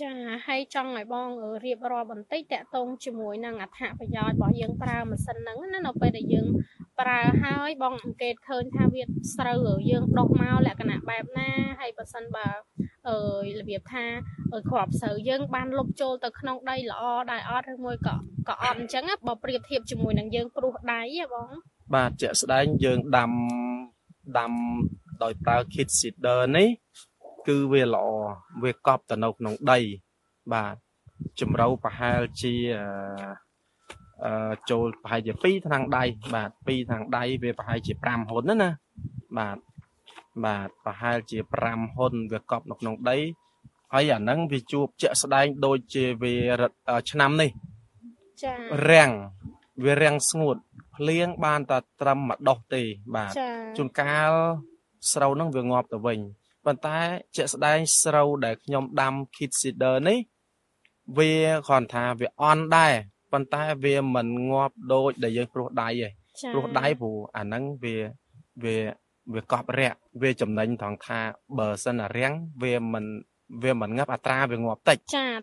[0.00, 0.12] ចា
[0.46, 1.28] ហើយចង់ឲ្យបង
[1.64, 6.46] រៀបរាប់បន្តិចតកតងជាមួយនឹងអត្ថប្រយោជន៍របស់យើងប្រើម៉ាស៊ីនហ្នឹងណានៅពេលដែលយើង
[7.00, 9.02] ប្រើហើយបងអង្កេតឃើញថាវា
[9.36, 9.58] ស្រូវ
[9.90, 11.50] យើងដុះមកលក្ខណៈបែបណា
[11.80, 12.46] ហើយបើសិនបើ
[13.08, 13.16] អឺ
[13.60, 14.04] របៀបថា
[14.70, 18.14] គ្រាប់ស្រូវយើង បានលុបចូលទៅក្នុងដីល្អដែរអត់ឬមួយក៏
[18.48, 21.48] ក៏អត់អញ្ចឹងបើប្រៀបធៀបជាមួយនឹងយើងព្រុសដៃហ៎បង
[21.94, 23.32] បាទជាក់ស្ដែងយើងដាំ
[24.38, 24.52] ដាំ
[25.22, 26.68] ដោយប្រើ kit seeder នេះ
[27.48, 28.06] គឺវាល្អ
[28.62, 29.78] វាកប់ទៅនៅក្នុងដី
[30.52, 30.74] បាទ
[31.40, 32.54] ជំរៅប្រហែលជា
[34.24, 38.70] អឺចូលប្រហែលជា2ថ្នាំងដៃបាទ2ថ្នាំងដៃវាប្រហែលជា5ហ៊ុនណាណា
[39.38, 39.56] បាទ
[40.44, 43.18] បាទប្រហែលជា5ហ៊ុនវាកប់នៅក្នុងដី
[43.92, 46.34] ហើយអាហ្នឹងវាជួបជាក់ស្ដែងដូចជាវា
[47.10, 47.50] ឆ្នាំនេះ
[48.42, 48.52] ចា
[48.90, 49.10] រាំង
[49.84, 50.56] វារាំងស្ងួត
[50.96, 52.82] ភ្លៀងបានតែត្រឹមមួយដោះទេ
[53.14, 53.32] បាទ
[53.76, 54.32] ជួនកាល
[55.12, 56.18] ស្រូវហ្នឹងវាងាប់ទៅវិញ
[56.64, 56.98] ប៉ុន្តែ
[57.36, 60.18] ជាក់ស្ដែងស្រូវដែលខ្ញុំដាំ kit seeder នេះ
[61.16, 61.32] វា
[61.66, 62.94] គ្រាន់ថាវាអន់ដែរ
[63.32, 66.12] ប៉ុន្តែវាមិនងាប់ដូចដែលយើងព្រោះដៃឯង
[66.52, 67.96] ព្រោះដៃព្រោះអាហ្នឹងវា
[68.64, 68.78] វា
[69.34, 71.20] វាកប់រាក់វាចំណេញត្រង់ថា
[71.58, 73.04] បើសិនរាំងវាមិន
[73.62, 74.98] វាមិនងាប់អត្រាវាងាប់តិច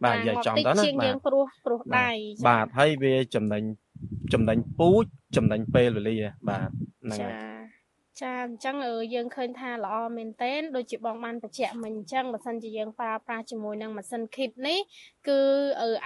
[0.05, 2.09] បាទនិយាយចំទៅណាបាទយើងព្រោះព្រោះដៃ
[2.47, 3.63] បាទហើយវាចំណេញ
[4.33, 6.17] ចំណេញពូជចំណេញពេលវេលា
[6.49, 6.69] បាទ
[7.03, 7.59] ហ្នឹងហើយ
[8.21, 8.75] ចាអញ្ចឹង
[9.13, 14.79] យើងឃើញថាល្អមែនទែនដូចជាបងបានបញ្ជាក់មិញអញ្ចឹងបើសិនជាយើងប្រើប្រាស់ជាមួយនឹងម៉ាស៊ីន kit នេះ
[15.27, 15.39] គឺ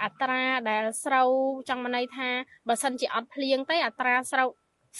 [0.02, 1.28] អត្រាដែលស្រូវ
[1.68, 2.28] ចង់មកន័យថា
[2.68, 4.48] បើសិនជាអត់ភ្លៀងទេអត្រាស្រូវ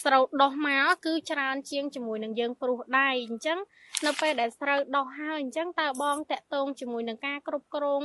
[0.03, 3.59] ស្រូវដុះមកគឺច្រើនជាងជាមួយនឹងយើងព្រុសដៃអញ្ចឹង
[4.05, 8.01] នៅពេលដែលស្រូវដុះហើយអញ្ចឹងតើបងតាក់ទងជាមួយនឹងការគ្រប់គ្រង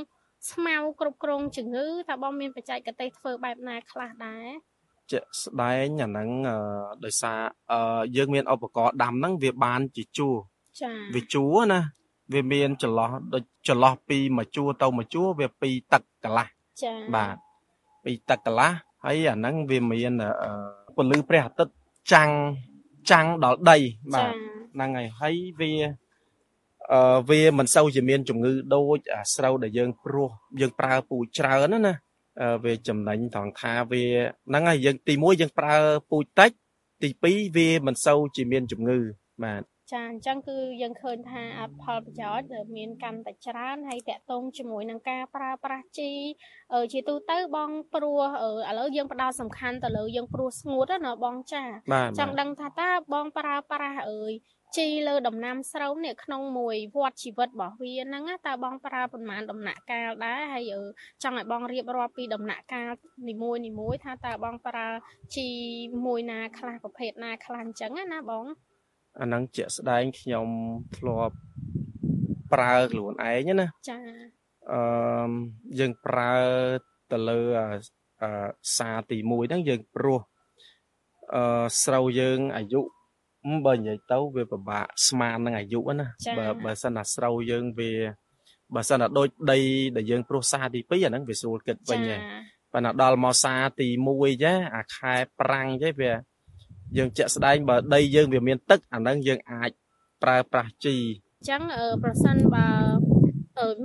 [0.50, 4.48] ស្មៅគ្រប់គ្រងជំងឺតើបងមានបច្ចេកទេសធ្វើបែបណាខ្លះដែរ
[5.10, 6.28] ជាក់ស្ដែងអាហ្នឹង
[7.04, 7.40] ដោយសារ
[8.16, 10.34] យើងមានឧបករណ៍ដាំហ្នឹងវាបានជាជួរ
[10.82, 11.80] ចាវាជួរណា
[12.34, 16.46] វាមានចន្លោះដូចចន្លោះពីមួយជួរទៅមួយជួរវាពីទឹកកន្លះ
[16.82, 17.36] ចាបាទ
[18.04, 18.70] ពីទឹកកន្លះ
[19.04, 20.12] ហើយអាហ្នឹងវាមាន
[20.96, 21.72] ពន្លឺព្រះអាទិត្យ
[22.12, 22.30] ចាំង
[23.10, 23.78] ចាំងដល់ដី
[24.14, 24.32] បាទ
[24.74, 25.72] ហ្នឹងហើយហើយវា
[26.92, 30.28] អឺវាមិនសូវជាមានជំងឺដូចអាស្រូវដែលយើងព្រោះ
[30.60, 31.94] យើងប្រើពូជច្រើនណាណា
[32.64, 34.04] វាចំណេញត្រង់ថាវា
[34.48, 35.76] ហ្នឹងហើយយើងទី1យើងប្រើ
[36.10, 36.50] ពូជតិច
[37.02, 38.98] ទី2វាមិនសូវជាមានជំងឺ
[39.42, 41.42] បាទ ចាអញ្ចឹងគឺយើងឃើញថា
[41.82, 46.12] ផលប្រយោជន៍មានកាន់តែច្រើនហើយតកតងជាមួយនឹងការប្រើប្រាស់ជី
[46.92, 48.20] ជាទូទៅបងព្រោះ
[48.68, 51.62] ឥឡូវយើងផ្ដោតសំខាន់ទៅលើយើងព្រោះស្ងួតណាបងចា
[52.18, 54.34] ចង់ដឹងថាតើបងប្រើប្រាស់អើយ
[54.76, 60.72] ជីលើដំណាំស្រូវនេះក្នុងមួយវត្តជីវិតរបស់វាហ្នឹងតើបងប្រើប្រមាណដំណាក់កាលដែរហើយ
[61.22, 62.90] ចង់ឲ្យបងរៀបរាប់ពីដំណាក់កាល
[63.28, 64.88] នីមួយនីមួយថាតើបងប្រើ
[65.36, 65.48] ជី
[66.06, 68.46] មួយណាខ្លះប្រភេទណាខ្លះអញ្ចឹងណាបង
[69.18, 70.48] អាហ្នឹងជាក់ស្ដែងខ្ញុំ
[70.96, 71.36] ធ្លាប់
[72.52, 73.98] ប្រើខ្លួនឯងណាចា
[74.72, 75.30] អឺ
[75.78, 76.34] យើងប្រើ
[77.12, 77.40] ទៅលើ
[78.76, 80.20] សាទី1ហ្នឹងយើងព្រោះ
[81.34, 82.80] អឺស្រូវយើងអាយុ
[83.66, 86.06] បើនិយាយទៅវាពិបាកស្មាននឹងអាយុណា
[86.38, 87.92] បើបើសិនថាស្រូវយើងវា
[88.74, 89.58] បើសិនថាដូចដី
[89.96, 92.20] ដែលយើងព្រោះសាទី2អាហ្នឹងវាស្រួលគិតវិញហើយ
[92.72, 96.12] បើណាដល់មកសាទី1ចាអាខែប្រាំងចេះវា
[96.98, 99.70] យើងជាក់ស្ដែងបើដីយើងវាមានទឹកអាហ្នឹងយើងអាច
[100.22, 100.96] ប្រើប្រាស់ជី
[101.38, 101.62] អញ្ចឹង
[102.02, 102.68] ប្រសិនបើ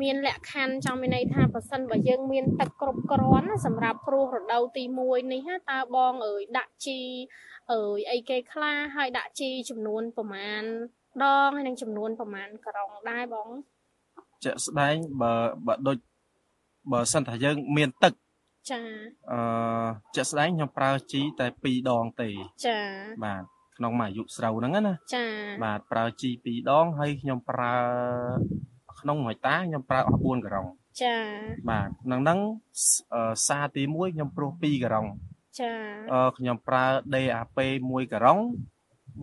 [0.02, 7.00] មានលក្ខខណ្ឌចង់មានន័យថាប្រសិនបើយើងមានទឹកគ្រប់គ្រាន់សម្រាប់ព្រោះរដូវទី1នេះតើបងអើយដាក់ជី
[7.74, 10.64] អើយអីគេខ្លះហើយដាក់ជីចំនួនប្រមាណ
[11.24, 13.50] ដងហើយនឹងចំនួនប្រមាណក្រុងដែរបង
[14.44, 15.34] ជាក់ស្ដែងបើ
[15.66, 15.98] បើដូច
[16.92, 18.14] បើសិនថាយើងមានទឹក
[18.72, 18.80] ចា
[19.32, 19.40] អឺ
[20.16, 22.30] ជាក់ស្ដែងខ្ញុំប្រើជីតែ2ដងទេ
[22.66, 22.80] ចា
[23.26, 23.44] បាទ
[23.78, 25.26] ក្នុងមួយអាយុស្រូវហ្នឹងណាចា
[25.64, 27.74] បាទប្រើជី2ដងហើយខ្ញុំប្រើ
[29.00, 30.66] ក្នុងមួយតាខ្ញុំប្រើអស់4ការ៉ុង
[31.02, 31.16] ចា
[31.70, 32.40] បាទក្នុងហ្នឹង
[33.48, 35.06] សាទី1ខ្ញុំព្រោះ2ការ៉ុង
[35.60, 35.72] ចា
[36.14, 38.40] អឺខ្ញុំប្រើ DAP 1ការ៉ុង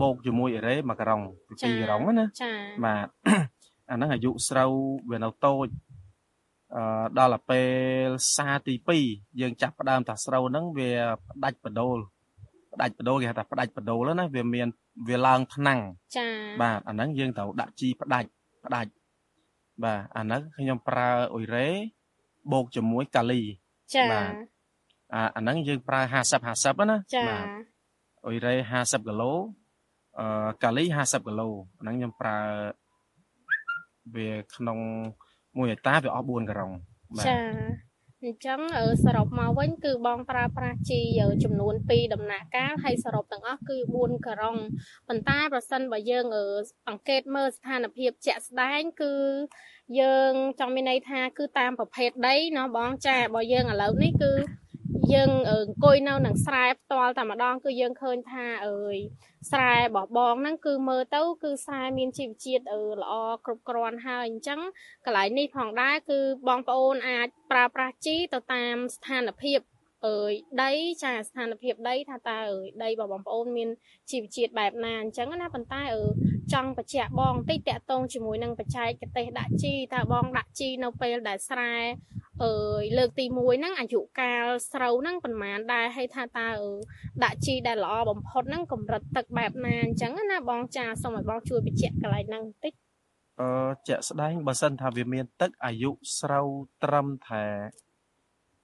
[0.01, 2.53] បូកជាមួយអេរ៉េ1ការ៉ុង2ការ៉ុងណាចា
[2.85, 3.07] បាទ
[3.91, 4.73] អាហ្នឹងអាយុស្រូវ
[5.11, 5.92] វានៅតូចអឺ
[7.19, 7.61] ដល់ទៅពេ
[8.07, 8.75] លសាទី
[9.07, 10.91] 2យើងចាប់ផ្ដើមថាស្រូវហ្នឹងវា
[11.29, 11.99] ផ្ដាច់បដូល
[12.73, 14.69] ផ្ដាច់បដូលគេហៅថាផ្ដាច់បដូលណាវាមាន
[15.09, 15.81] វាឡើងថ្នាំង
[16.17, 16.27] ចា
[16.63, 18.29] បាទអាហ្នឹងយើងត្រូវដាក់ជីផ្ដាច់
[18.65, 18.91] ផ្ដាច់
[19.83, 21.69] បាទអាហ្នឹងខ្ញុំប្រើអ៊ុយរ៉េ
[22.53, 23.41] បូកជាមួយកាលី
[23.95, 24.33] ចាបាទ
[25.15, 27.47] អាអាហ្នឹងយើងប្រើ50 50ណាចាបាទ
[28.25, 29.33] អ៊ុយរ៉េ50គីឡូ
[30.19, 32.39] អឺកាលី50គីឡូអាហ្នឹងខ្ញុំប្រើ
[34.15, 34.79] វាក្នុង
[35.59, 36.71] មួយអត្តាវាអស់4ការុង
[37.17, 37.39] បាទចា
[38.25, 38.61] អញ្ចឹង
[39.05, 41.01] សរុបមកវិញគឺបងប្រើប្រាស់ជី
[41.45, 44.57] ចំនួន2ដំណាក់កាលហើយសរុបទាំងអស់គឺ4ការុង
[45.09, 46.27] ប៉ុន្តែប្រសិនបើយើង
[46.89, 49.15] អង្កេតមើលស្ថានភាពជាក់ស្ដែងគឺ
[50.01, 54.33] យើងចង់មានន័យថាគឺតាមប្រភេទដីណាបងចាបើយើងឥឡូវនេះគឺ
[55.11, 58.97] យើងអឺអង្គុយនៅនឹងស្រែផ្ទាល់តែម្ដង គឺយើងឃើញថាអើយ
[59.51, 63.15] ស្រែរបស់បងហ្នឹងគឺមើលទៅ គឺស្រែមានជីវជាតិអឺល្អ
[63.47, 64.61] គ្រប់គ្រាន់ហើយអញ្ចឹង
[65.05, 69.61] កន្លែងនេះផងដែរគឺបងប្អូនអាចប្រើប្រាស់ជីទៅតាមស្ថានភាព
[70.07, 73.69] អើយដីចាស្ថានភាពដីថាតើអើយដីរបស់បងប្អូនមាន
[74.11, 76.05] ជីវជាតិបែបណាអញ្ចឹងណាប៉ុន្តែអឺ
[76.53, 81.75] ចង់បញ្ជាក់បងបន្តិចតាក់ទងជាមួយនឹងបច្ចេកទេសដាក់ជីតើបងដាក់ជីនៅពេលដែលស្រែ
[82.41, 86.71] អើយលើកទី1ហ្នឹងអាយុកាលស្រូវហ្នឹងប្រហែលដែរហើយថាតើអឺ
[87.25, 92.73] ដាក់ជីដែលល្អបំផុតហ្នឹងកម្រិតទឹកបែបណាអញ្ចឹងណាបងចាសូមឲ្យបងជួយបញ្ជាក់កន្លែងហ្នឹងបន្តិច
[93.41, 93.49] អឺ
[93.89, 96.47] ជាក់ស្ដែងបើសិនថាវាមានទឹកអាយុស្រូវ
[96.85, 97.43] ត្រឹមថា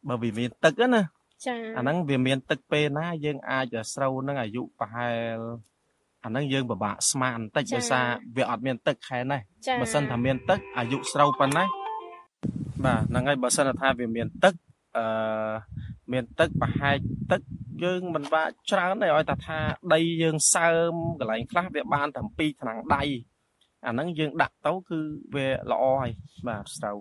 [0.09, 1.03] បើវាមានទឹកហ្នឹងណា
[1.47, 5.39] ចាអាហ្នឹងវាមានទឹកពេលណាយើងអាចស្រូវហ្នឹងអាយុប្រហែល
[6.25, 11.69] អាហ្នឹងយើងពិបាកស្មានបន្តិចដោយសារវាអត់មានទឹកខែនេះចាបើសិនថាមានទឹកអាយុស្រូវប៉ុណ្ណេះ
[12.85, 14.55] បាទហ្នឹងហើយបើសិនថាវាមានទឹក
[14.97, 15.05] អឺ
[16.13, 16.97] មានទឹកប្រហែល
[17.33, 17.41] ទឹក
[17.85, 19.59] យើងមិនបាក់ច្រើនទេឲ្យតែថា
[19.95, 23.03] ដីយើងសើមកន្លែងខ្លះវាបានតែ2ថ្នាំងដៃ
[23.87, 24.99] អាហ្នឹងយើងដាក់ទៅគឺ
[25.35, 26.11] វាល្អហើយ
[26.49, 26.99] បាទស្រូវ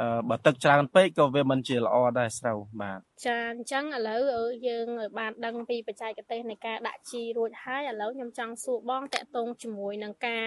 [0.00, 4.86] អឺបើទឹកច្រើនពេកក៏វាមិនជាល្អដែរស្រូវបាទចាអញ្ចឹងឥឡូវអឺយើង
[5.18, 10.46] បានដឹងពីបច្ចេកទេសនៃការដាក់ជីរួចហើយឥឡូវខ្ញុំចង់សួរបងតកតងជាមួយនឹងការ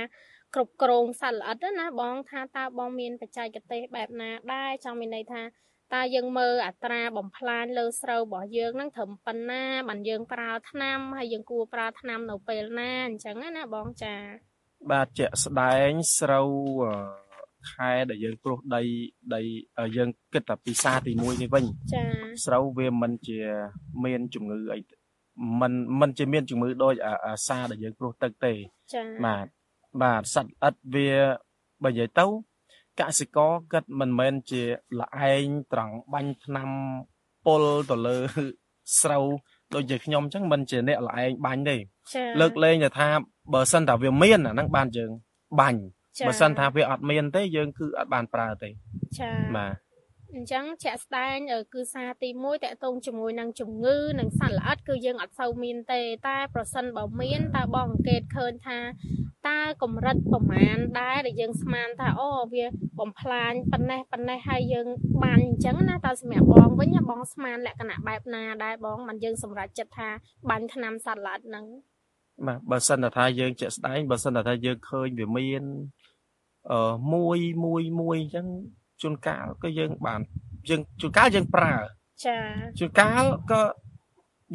[0.56, 5.44] គ្រប់គ្រងសត្វល្អិតណាបង ថាតើបងមានបច្ចេកទេសបែបណាដែរចង់មានន័យថា
[5.94, 14.16] តើយើងមើលអត្រាបំផ្លាញលើស្រូវរបស់យើងហ្នឹងត្រឹមប៉ុណ្ណាបានយើងប្រើថ្នាំហើយយើងគួរប្រើថ្នាំនៅពេលណាអញ្ចឹងណាបងចា
[14.92, 16.50] បាទជាក់ស្ដែងស្រូវ
[16.84, 17.28] អឺ
[17.72, 18.82] ខែដែលយើងព្រោះដី
[19.36, 19.42] ដី
[19.80, 22.04] អឺយើងគិតតែពីសាទី1នេះវិញចា
[22.46, 23.40] ស្រូវវាមិនជា
[24.06, 24.80] មានជំងឺអី
[25.62, 28.54] មិនមិនជាមានជំងឺដូចអាអាសាដែលយើងព្រោះទឹកទេ
[28.94, 29.46] ចាបាទ
[30.02, 31.12] បាទសត្វល្អិតវា
[31.84, 32.26] បើនិយាយទៅ
[33.00, 34.64] កសិករគាត់មិនមែនជា
[35.00, 36.70] លឯងត្រង់បាញ់ថ្នាំ
[37.46, 38.18] ពុលទៅលើ
[39.02, 39.26] ស្រូវ
[39.74, 43.08] ដូចជាខ្ញុំអញ្ចឹងមិនជាអ្នកលឯងបាញ់ទេចាលើកលែងតែថា
[43.54, 45.12] បើសិនថាវាមានអាហ្នឹងបានយើង
[45.60, 45.80] បាញ់
[46.20, 48.70] ចាបើសិនថាវាអត់មានទេយើងគឺអត់បានប្រើទេ
[49.20, 49.87] ចាបាទ
[50.36, 58.80] អញ្ចឹងជាក់ស្ដែងអឺគឺសារទី1តកតងជាមួយនឹងជំងឺនិងសត្វល្អិតគឺយើងអត់សូវមានទេតែប្រសិនបើមានតើបងអង្កេតឃើញថា
[59.48, 62.66] តើកម្រិតប្រមាណដែរដែលយើងស្មានថាអូវា
[63.00, 64.88] បំផ្លាញប៉ុណ្ណេះប៉ុណ្ណេះហើយយើង
[65.24, 70.10] បានអញ្ចឹងណាតើសម្រាប់បងវិញណាបងស្មានលក្ខណៈបែបណាដែរបងមិនយើងសម្រេចចិត្តថា
[70.50, 71.66] បាញ់ថ្នាំសត្វល្អិតហ្នឹង
[72.48, 75.64] បាទបើសិនថាយើងជាក់ស្ដែងបើសិនថាយើងឃើញវាមាន
[76.72, 78.48] អឺមួយមួយមួយអញ្ចឹង
[79.02, 80.22] ជួនកាលក៏យើងបាន
[80.70, 81.76] យើងជួនកាលយើងប្រើ
[82.26, 82.38] ចា
[82.80, 83.62] ជួនកាលក៏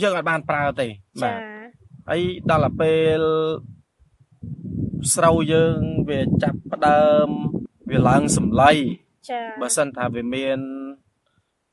[0.02, 0.88] យើងអត់បានប្រើទេ
[1.22, 1.40] បាចាទ
[2.10, 3.20] ហើយដល់ទៅពេល
[5.14, 5.78] ស្រូវយើង
[6.10, 7.28] វាចាប់ផ្ដើម
[7.90, 8.70] វាឡើងសម្លៃ
[9.30, 10.58] ចាបើសិនថាវាមាន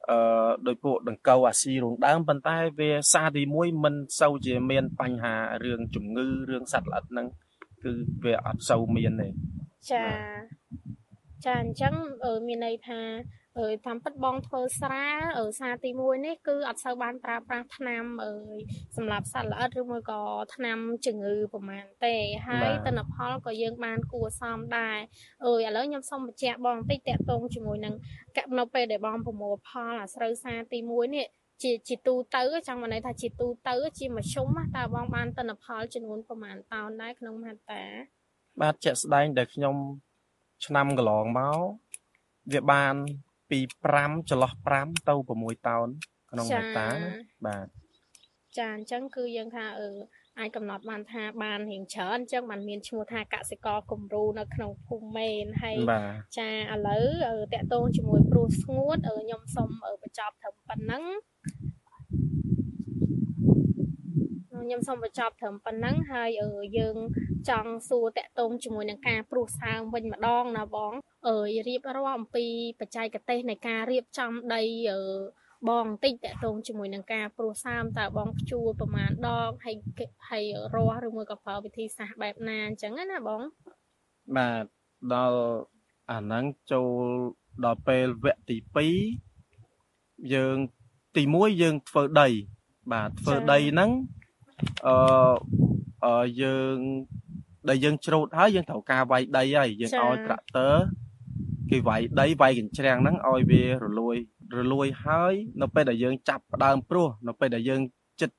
[0.10, 7.28] អឺដោយពួកដង្កូវអាស៊ីរងដើមប៉ុន្តែវាសារទី1មិនសូវជាមានបញ្ហារឿងជំងឺរឿងសត្វល្អិតហ្នឹង
[7.84, 7.92] គឺ
[8.26, 9.28] វាអត់សូវមានទេ
[9.92, 10.04] ចា
[11.45, 11.93] ចាអញ្ចឹង
[12.25, 13.02] អឺមានន័យថា
[13.60, 18.34] អឺតាមពិតបងធ្វើស្រែអឺសារទី1នេះគឺអត់សូវបានប្រើប្រាស់ថ្នាំអឺ
[18.97, 20.21] សម្រាប់សត្វល្អិតឬមួយក៏
[20.56, 22.15] ថ្នាំជំងឺប្រហែលទេ
[22.47, 24.97] ហើយទិន្នផលក៏យើងបានគួរសមដែរ
[25.45, 27.95] អឺឥឡូវខ្ញុំសូមបញ្ជាក់បងបន្តិចតាក់ទងជាមួយនឹង
[28.38, 31.28] កនៅពេលដែលបងប្រមូលផលអាស្រូវសារទី1នេះ
[31.63, 37.84] ជាជាទូទៅចង់មកន័យថាជាទូទៅ ជាមធ្យមណាតើបងបានទិន្នផលចំនួនប្រហែលតោនដែរក្នុងមហត្តា
[38.62, 39.75] បាទជាក់ស្ដែងដែលខ្ញុំ
[40.65, 41.60] ឆ្នាំកន្លងមក
[42.54, 42.95] វាបាន
[43.50, 43.60] ពី
[43.93, 45.88] 5ចន្លោះ5ទៅ6តោន
[46.32, 47.12] ក្នុងហិកតាណា
[47.48, 47.67] បាទ
[48.58, 49.89] ចាអញ្ចឹងគឺយើងថាអឺ
[50.39, 61.04] អាចកំណត់បានថាបានរៀងច្រើនអញ្ចឹងបានមានឈ្មោះថាកសិករគំរូនៅក្នុងភូមិមេនហើយបាទចាឥឡូវអឺតកតងជាមួយព្រោះស្ងួតអឺខ្ញុំសូមអឺបញ្ចប់ត្រឹមប៉ុណ្ណឹង
[64.60, 66.95] ខ្ញុំខ្ញុំសូមបញ្ចប់ត្រឹមប៉ុណ្ណឹងហើយអឺយើង
[67.50, 70.93] ចង់សួរតាក់ទងជាមួយនឹងការព្រោះសើមវិញម្ដងណាបង
[71.30, 72.45] អើយរៀបរាប់អំពី
[72.80, 75.00] បច្ចេកទេសនៃការរៀបចំដីអឺ
[75.69, 79.76] បងបន្តិចតាក់ទងជាមួយនឹងការព្រោះសើមតើបងភ្ជួរប្រមាណដងហើយ
[80.30, 80.45] ហើយ
[80.76, 83.41] រាស់ឬមួយក៏ប្រើវិធីសាស្ត្របែបណាអញ្ចឹងណាបង
[84.36, 84.63] បាទ
[85.13, 85.41] ដល់
[86.12, 87.04] អាហ្នឹងចូល
[87.65, 88.58] ដល់ពេលវគ្គទី
[89.58, 90.58] 2យើង
[91.15, 92.30] ទី1យើងធ្វើដី
[92.91, 93.91] បាទធ្វើដីហ្នឹង
[94.88, 94.95] អឺ
[96.06, 96.76] អឺយើង
[97.69, 100.76] ដែលយើងច្រូតហើយយើងត្រូវការវាយដីហើយយើងឲ្យត្រាក់ទ័រ
[101.69, 104.15] គេវាយដីវាយកញ្ច្រាំងហ្នឹងឲ្យវារលួយ
[104.58, 107.82] រលួយហើយនៅពេលដែលយើងចាប់ផ្ដើមព្រោះនៅពេលដែលយើង
[108.22, 108.36] ចិត្ត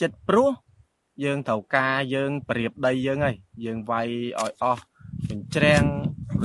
[0.00, 0.50] ចិត្តព្រោះ
[1.24, 4.08] យើងត្រូវការយើងប្រៀបដីយើងហើយយើងវាយ
[4.40, 4.82] ឲ្យអស់
[5.30, 5.84] កញ្ច្រាំង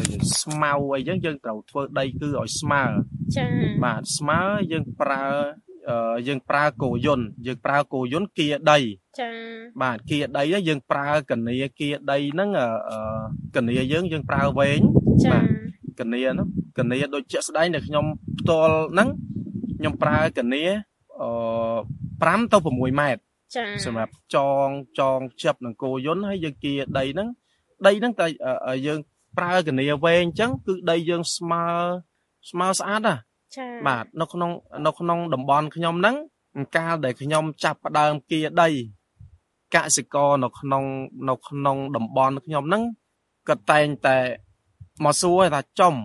[0.02, 0.06] ឬ
[0.42, 2.84] ស្មៅអីចឹងយើងត្រូវធ្វើដីគឺឲ្យស្មើ
[3.36, 3.50] ចា៎
[3.84, 5.71] បាទស្មើយើងប្រើអឺ
[6.28, 8.80] យើងប្រើគោយន្តយើងប្រើគោយន្តគៀដី
[9.20, 9.34] ចា៎
[9.82, 12.98] បាទគៀដីហ្នឹងយើងប្រើកនីគៀដីហ្នឹងអឺអឺ
[13.56, 14.80] កនីយើងយើងប្រើវែង
[15.26, 18.06] ចាបាទ៎កនីហ្នឹងកនីដូចជាក់ស្ដែងដែលខ្ញុំ
[18.40, 19.10] ផ្ទាល់ហ្នឹង
[19.78, 20.64] ខ្ញុំប្រើកនី
[21.22, 21.30] អឺ
[22.22, 23.22] 5ទៅ6ម៉ែត្រ
[23.56, 24.68] ចា៎សម្រាប់ចង
[25.00, 27.28] ចងជាប់នឹងគោយន្តហើយយើងគៀដីហ្នឹង
[27.88, 28.26] ដីហ្នឹងតែ
[28.68, 29.00] អឺយើង
[29.38, 31.64] ប្រើកនីវែងអញ្ចឹងគឺដីយើងស្មើ
[32.50, 33.31] ស្មើស្អាតណាចា៎
[33.88, 34.52] បាទនៅក្នុង
[34.86, 36.16] នៅក្នុងតំបន់ខ្ញុំហ្នឹង
[36.78, 38.70] កាលដែលខ្ញុំចាប់ផ្ដើមគៀដី
[39.76, 40.84] កសិករនៅក្នុង
[41.30, 42.84] នៅក្នុងតំបន់ខ្ញុំហ្នឹង
[43.50, 44.18] ក៏តែងតែ
[45.04, 45.96] មកសួរថាចំ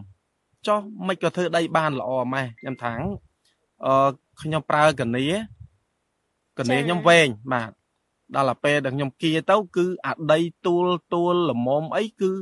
[0.66, 2.92] ចុះមិនក៏ធ្វើដីបានល្អម៉េះខ្ញុំថា
[3.84, 4.08] អឺ
[4.42, 5.24] ខ្ញុំប្រើកនី
[6.58, 7.70] កនីខ្ញុំវែងបាទ
[8.34, 12.32] ដល់ទៅពេលដែលខ្ញុំគៀទៅគឺអាដីទួលទួលល្មមអីគឺ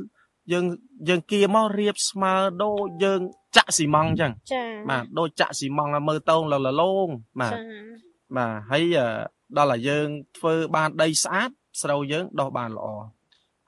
[0.51, 0.65] យើង
[1.09, 3.19] យើងគៀមករៀបស្មើដូចយើង
[3.55, 7.07] ចាក់ស៊ីម៉ង់អញ្ចឹងចា៎បាទដូចចាក់ស៊ីម៉ង់ឲ្យមើលតោងលលលង
[7.41, 8.05] បាទចា៎
[8.37, 9.07] បាទហើយអឺ
[9.57, 11.49] ដល់តែយើងធ្វើបានដីស្អាត
[11.81, 12.87] ស្រូវយើងដុះបានល្អ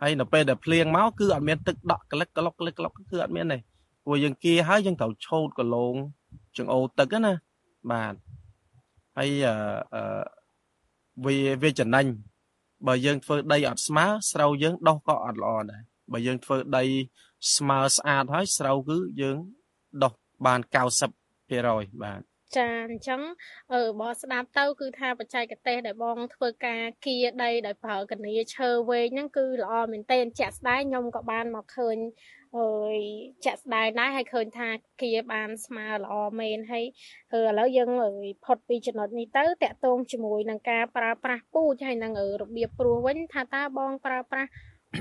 [0.02, 3.58] ហើយនៅពេលដែលភ្លៀងមកគឺអត់មានទឹកដក់ក្លឹកក្លុកក្លឹកក្លុកគឺអត់មានទេ
[4.04, 5.96] ព្រោះយើងគៀហើយយើងត្រូវឆូតកលង
[6.58, 7.34] ចង្អូរទឹកហ្នឹងណា
[7.92, 8.14] បាទ
[9.18, 9.56] ហើយអឺ
[9.94, 10.04] អឺ
[11.26, 12.06] វាវាចំណេញ
[12.88, 15.82] បើយើងធ្វើដីអត់ស្មើស្រូវយើងដុះក៏អត់ល្អដែរ
[16.14, 16.86] បើយើងធ្វើដី
[17.56, 19.38] ស្មើស្អាតហើយស្រូវគឺយើង
[20.04, 20.14] ដុះ
[20.46, 20.60] បាន
[21.36, 22.22] 90%បាទ
[22.56, 23.22] ចាអញ្ចឹង
[23.74, 31.98] អឺបើស្ដាប់ទៅគឺថាបច្ចេកទេសដែលបងធ្វើការគៀដីដោយប្រើកនីឈើវែងហ្នឹងគឺល្អមែនទែនជាក់ស្ដែងខ្ញុំក៏បានមកឃើញ
[32.58, 32.98] អើយ
[33.46, 34.70] ជាក់ស្ដែងដែរហើយឃើញថា
[35.02, 36.86] គៀបានស្មើល្អមែនហើយ
[37.34, 44.50] អឺឥឡូវយើងអើយផុតពីចំណុចនេះទៅតកតងជាមួយនឹងការប្រើប្រាស់ពូជហើយនឹងអឺរបៀបព្រោះវិញថាតើបងប្រើប្រាស់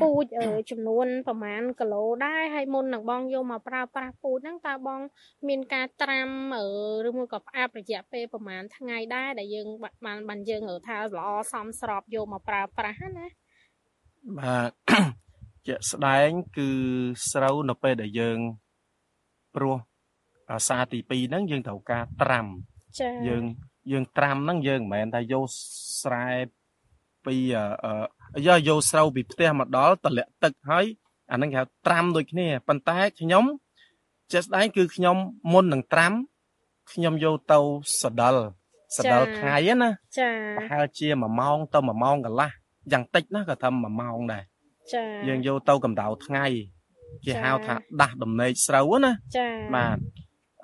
[0.00, 5.00] ពូជអឺចំនួនប្រហែលគីឡូដែរហើយមុននឹងបងយកមកប្រើប្រាស់ពូជហ្នឹងតើបង
[5.48, 6.66] មានការត្រាំអឺ
[7.09, 13.28] ឬមួយក៏ផ្អាប់រយៈពេលប្រហែលថ្ងៃដែរដែលយើងបាត់បានបានយើងអឺថាល្អសមស្របយកមកប្រើប្រាស់ហ្នឹងណា
[14.38, 14.70] បាទ
[15.66, 16.70] ជាក់ស្ដែងគឺ
[17.33, 18.38] ស្រូវនៅពេលដែលយើង
[19.54, 19.77] ព្រោះ
[20.52, 22.46] អាសាទី2ហ្នឹងយើងត្រូវការត្រាំ
[23.00, 23.44] ចាយើង
[23.92, 25.44] យើងត្រាំហ្នឹងយើងមិនមែនថាយក
[26.02, 26.29] ស្រែ
[27.27, 27.37] ពី
[28.35, 30.85] អឺអឺយកយកស្រូវពីផ្ទះមកដល់តម្លាក់ទឹកហើយ
[31.33, 33.44] អាហ្នឹងគេហៅត្រាំដូចគ្នាប៉ុន្តែខ្ញុំ
[34.33, 35.16] ជាក់ស្ដែងគឺខ្ញុំ
[35.52, 36.12] មុននឹងត្រាំ
[36.92, 37.58] ខ្ញុំយកទៅ
[38.02, 38.37] សដិល
[38.96, 42.50] សដិលថ្ងៃហ្នឹងណាចាប្រហែលជា1ម៉ោងទៅ1ម៉ោងកន្លះ
[42.92, 44.44] យ៉ាងតិចណាក៏ថា1ម៉ោងដែរ
[44.92, 46.44] ចាយើងយកទៅកម្ដៅថ្ងៃ
[47.24, 49.98] គេចា៎ហៅថាដាស់ដំណេកស្រូវណាចាបាទ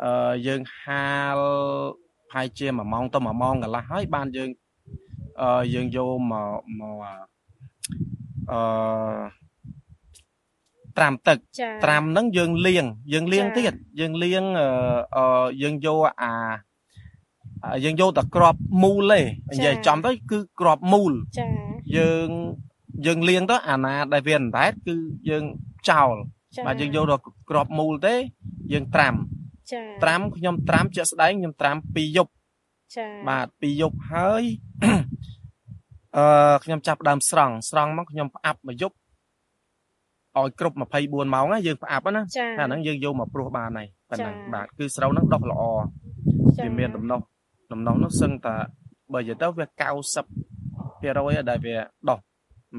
[0.03, 1.39] អឺយើងហាល
[2.31, 4.51] ប្រហែលជា1ម៉ោងទៅ1ម៉ោងកន្លះហើយបានយើង
[5.43, 7.32] អឺយើងយកមកមក
[8.53, 9.43] អឺ
[10.99, 14.69] ត្រាំទឹកចាត្រាំហ្នឹងយើងលាង យើងលាងចា៎ទៀតយើងលាងអឺ
[15.17, 16.33] អឺយើងយកអា
[17.65, 18.55] អាយើងយកតែក្រប
[18.85, 19.21] មូលទេ
[19.53, 21.47] និយាយចំទៅគឺក្របមូលចា
[21.97, 22.29] យើង
[23.07, 24.95] យើងលាងទៅអាណាដែលវាអណ្ដែតគឺ
[25.31, 25.45] យើង
[25.91, 26.15] ចោល
[26.57, 28.15] ចាបាទយើងយកដល់ក្របមូលទេ
[28.73, 29.15] យើងត្រាំ
[29.73, 32.33] ចាត្រាំខ្ញុំត្រាំជាក់ស្ដែងខ្ញុំត្រាំ2យប់
[32.97, 34.45] ចាបាទ2យប់ហើយ
[36.17, 36.25] អឺ
[36.65, 38.97] ខ្ញុំចាប់ផ្ដើមស្រង់ស្រង់មកខ្ញុំផ្អាប់មួយយប់
[40.39, 45.63] ឲ្យគ្រប់24ម៉ោងណាយើងផ្អាប់ណាចាអាហ្នឹងយើងយកមកព្រោះបានហើយប៉ុណ្ណឹងចា៎បាទគឺស្រូវហ្នឹងដុះល្អ
[46.63, 47.21] វាមានដំណោះ
[47.73, 48.57] ដំណោះនោះសឹងតែ
[49.13, 51.77] បើនិយាយទៅវា90%ហើយដែលវា
[52.11, 52.19] ដុះ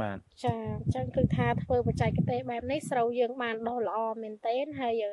[0.02, 5.04] បាទចាអញ្ចឹងគឺថាធ្វើបច្ចេកទេសបែបនេះស្រូវយើងបានដុះល្អមែនទែនហើយ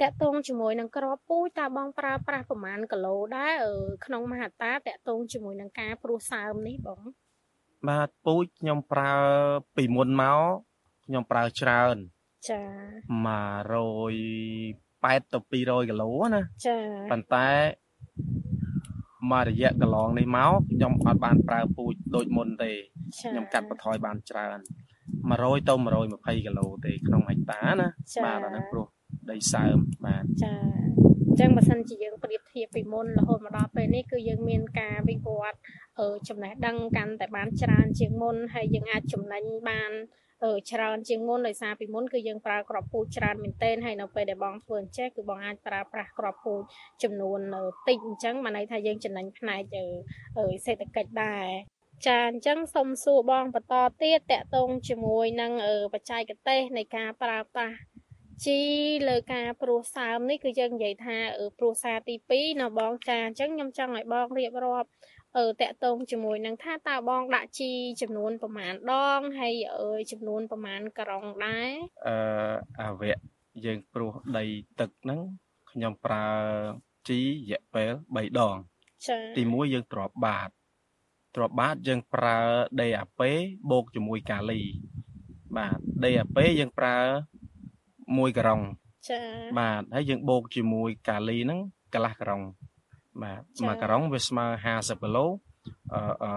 [0.00, 3.74] តកតងជាមួយនឹងក្របពូជតើបងប្រើប្រាស់ប្រមាណគីឡូដែរអឺ
[4.04, 7.00] ក្នុងមហត្តាតកតងជាមួយនឹងការព្រោះសើមនេះបង
[7.88, 9.12] បាទពូជខ្ញុំប្រើ
[9.76, 10.40] ពីមុនមក
[11.06, 11.96] ខ្ញុំប្រើច្រើន
[12.50, 12.60] ចា
[13.24, 16.76] 180ទៅ200គីឡូណាចា
[17.10, 17.48] ប៉ុន្តែ
[19.30, 24.58] មករយៈកន្លងនេះមកខ្ញុំអត់បានប្រើពូជដូចមុនទេចាខ្ញុំកាត់បន្ថយបានច្រើន
[25.18, 25.74] 100ទៅ
[26.06, 28.86] 120គីឡូទេក្នុងហិកតាណាចាបាទអាហ្នឹងព្រោះ
[29.30, 30.52] ដីសើមបាទចា
[31.30, 35.58] អញ្ចឹងបើសិនជាយើងប្រៀបធៀបពីមុនរហូតមកដល់ពេលនេះគឺយើងមានការវិវត្ត
[36.00, 39.92] អឺចំណេះដឹងកាន់តែបានច្រើនជាងមុនហើយយើងអាចចំណេញបាន
[40.44, 46.60] អឺច្រើនជាងមុនដោយសារពីមុនគឺយើងប្រើក្របពូជច្រើនមែនទែនហើយនៅពេលដែលបងធ្វើអញ្ចេះគឺបងអាចប្រើប្រាស់ក្របពូជ
[47.02, 49.86] ចំនួនអឺតិចអញ្ចឹងបានន័យថាយើងចំណេញផ្នែកអឺ
[50.38, 51.46] អឺសេដ្ឋកិច្ចដែរ
[52.06, 57.76] ចាអញ្ចឹងសូមសួរបងបន្តទៀតតកតងជាមួយនឹងអឺបច្ចេកទេសនៃការប្រើប្រាស់
[58.46, 58.60] ជី
[59.08, 64.88] លើការព្រោះសើមនេះគឺយើងនិយាយថាអឺព្រោះសារទី2នៅបងចាអញ្ចឹងខ្ញុំចង់ឲ្យបងរៀបរាប់
[65.38, 67.70] អឺតកតងជាមួយនឹងថាតើបងដាក់ជី
[68.00, 71.70] ចំនួនប្រមាណដងហើយអឺចំនួនប្រមាណក្រុងដែរ
[72.06, 72.16] អឺ
[72.80, 73.18] អាវៈ
[73.64, 74.44] យើងព្រោះដី
[74.80, 75.20] ទឹកហ្នឹង
[75.70, 76.26] ខ្ញុំប្រើ
[77.08, 78.56] ជីរយៈពេល3ដង
[79.08, 80.48] ចាទី1យើងទ្របបាត
[81.36, 82.38] ទ្របបាតយើងប្រើ
[82.80, 83.20] DAP
[83.70, 84.62] បូកជាមួយកាលី
[85.56, 86.96] បាទ DAP យើងប្រើ
[88.18, 88.60] 1ក្រុង
[89.08, 89.20] ចា
[89.58, 91.60] បាទហើយយើងបូកជាមួយកាលីហ្នឹង
[91.94, 92.40] កន្លះក្រុង
[93.22, 95.26] បាទចា៎មួយក្រុងវាស្មើ50គីឡូ
[95.94, 96.32] អឺអឺ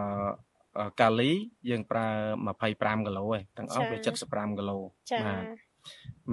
[0.77, 1.31] អឺកាលី
[1.69, 2.07] យើងប្រើ
[2.53, 3.97] 25គីឡូឯងទាំងអស់វា
[4.27, 4.77] 75គីឡូ
[5.11, 5.43] ចាបាទ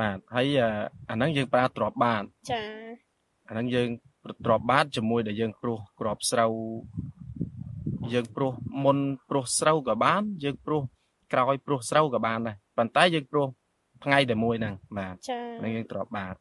[0.00, 0.68] បាទហើយអឺ
[1.10, 2.62] អាហ្នឹងយើងប្រើទ្របបាតចា
[3.48, 3.88] អាហ្នឹងយើង
[4.44, 6.52] ទ្របបាតជាមួយដែលយើងព្រោះក្របស្រូវ
[8.14, 8.52] យើងព្រោះ
[8.84, 10.82] មុនព្រោះស្រូវក៏បាន យើងព្រោះ
[11.32, 13.46] ក្រោយព្រោះស្រូវក៏បានដែរប៉ុន្តែយើងព្រោះ
[14.04, 16.34] ថ្ងៃតែមួយហ្នឹងបាទចាហ្នឹងយើងទ្របបាត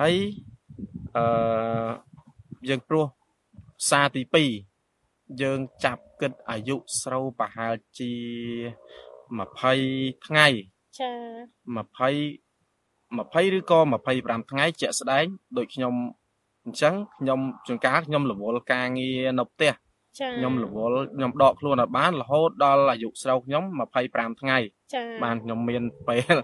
[0.00, 0.14] ហើយ
[1.16, 1.88] អឺ
[2.68, 3.04] យើងព្រោះ
[3.90, 4.22] សារទី
[4.74, 8.12] 2យើងចាប់គិតអាយុស្រូវប្រហែលជា
[9.38, 10.46] 20ថ្ងៃ
[11.00, 11.12] ចា
[11.76, 12.48] 20
[13.16, 13.78] 20ឬក៏
[14.14, 15.24] 25ថ្ងៃជាក់ស្ដែង
[15.56, 15.94] ដូចខ្ញុំ
[16.64, 19.72] អញ្ចឹងខ្ញុំជួនកាលខ្ញុំរវល់ការងារនៅផ្ទះ
[20.20, 23.64] ចាខ្ញុំរវល់ខ្ញុំដកខ្លួនឲ្យបានរហូតដល់អាយុស្រូវខ្ញុំ
[24.02, 24.58] 25ថ្ងៃ
[24.94, 26.38] ចាបានខ្ញុំមានពេលអឺ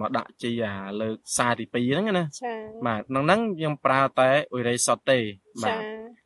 [0.00, 2.54] មកដាក់ជីអាលើកសារទី2ហ្នឹងណាចា
[2.86, 5.18] បាទក្នុងហ្នឹងខ្ញុំប្រើតែអ៊ុយរេសតទេ
[5.64, 5.82] បាចាទ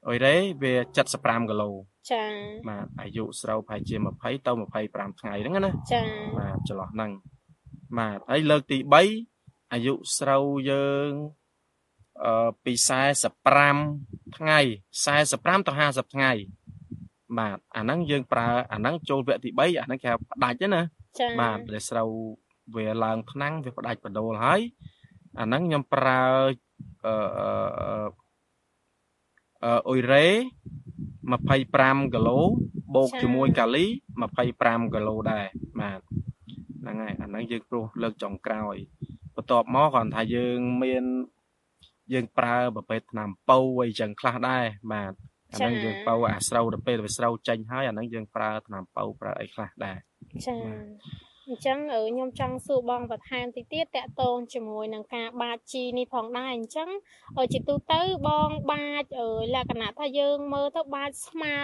[0.07, 0.75] អ៊ុយរេវា
[1.13, 1.71] 75គីឡូ
[2.11, 2.25] ចា
[2.69, 4.53] បាទអាយុស្រូវប្រហែលជា20ទៅ
[4.85, 6.03] 25ថ្ងៃហ្នឹងណាចា
[6.39, 7.11] បាទចន្លោះហ្នឹង
[7.99, 8.79] បាទហើយលើកទី
[9.27, 11.11] 3អាយុស្រូវយើង
[12.25, 12.73] អឺពី
[13.35, 14.59] 45ថ្ងៃ
[15.15, 16.33] 45ទៅ50ថ្ងៃ
[17.39, 20.83] បាទអាហ្នឹងយើងប្រើអាហ្នឹងចូលវគ្គទី3អាហ្នឹងគេហៅផ្ដាច់ណា
[21.21, 22.11] ចាបាទដែលស្រូវ
[22.77, 24.61] វាឡើងថ្នាំងវាផ្ដាច់បដូលហើយ
[25.39, 26.23] អាហ្នឹងខ្ញុំប្រើ
[27.07, 27.49] អឺអឺ
[29.65, 30.27] អឺអ៊ុយរេ
[31.19, 32.41] 25គីឡូ
[32.95, 33.85] បូកជាមួយកាលី
[34.39, 35.47] 25គីឡូដែរ
[35.81, 36.01] បាទ
[36.81, 38.77] ហ្នឹងហើយអាហ្នឹងយើងព្រោះលើកចុងក្រោយ
[39.37, 41.05] បន្ទាប់មកគ្រាន់ថាយើងមាន
[42.13, 45.13] យើងប្រើប្រភេទថ្នាំប៉ូអីចឹងខ្លះដែរបាទ
[45.53, 49.99] អាហ្នឹងយើងប៉ូអាស្រូវទៅពេលវាស្រូវចេញហើយអាហ្នឹងយើងប្រើថ្នាំប៉ូប្រើអីខ្លះដែរ
[50.47, 50.55] ចា
[51.51, 56.89] អញ្ចឹងអឺខ្ញុំចង់សួរបងបន្ថែមតិចទៀតតកតងជាមួយនឹងការបាចជីនេះផងដែរអញ្ចឹង
[57.39, 61.57] អឺជាទូទៅបងបាចអឺលក្ខណៈថាយើងមើលទៅបាចស្មើ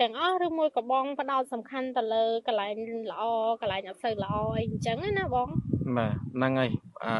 [0.00, 2.76] ទាំងអស់ឬមួយក៏បងផ្ដោតសំខាន់ទៅលើកន្លែង
[3.10, 3.22] ល្អ
[3.60, 5.48] កន្លែងអត់សូវល្អអីអញ្ចឹងណាបង
[5.96, 6.70] បាទហ្នឹងហើយ
[7.04, 7.14] អឺ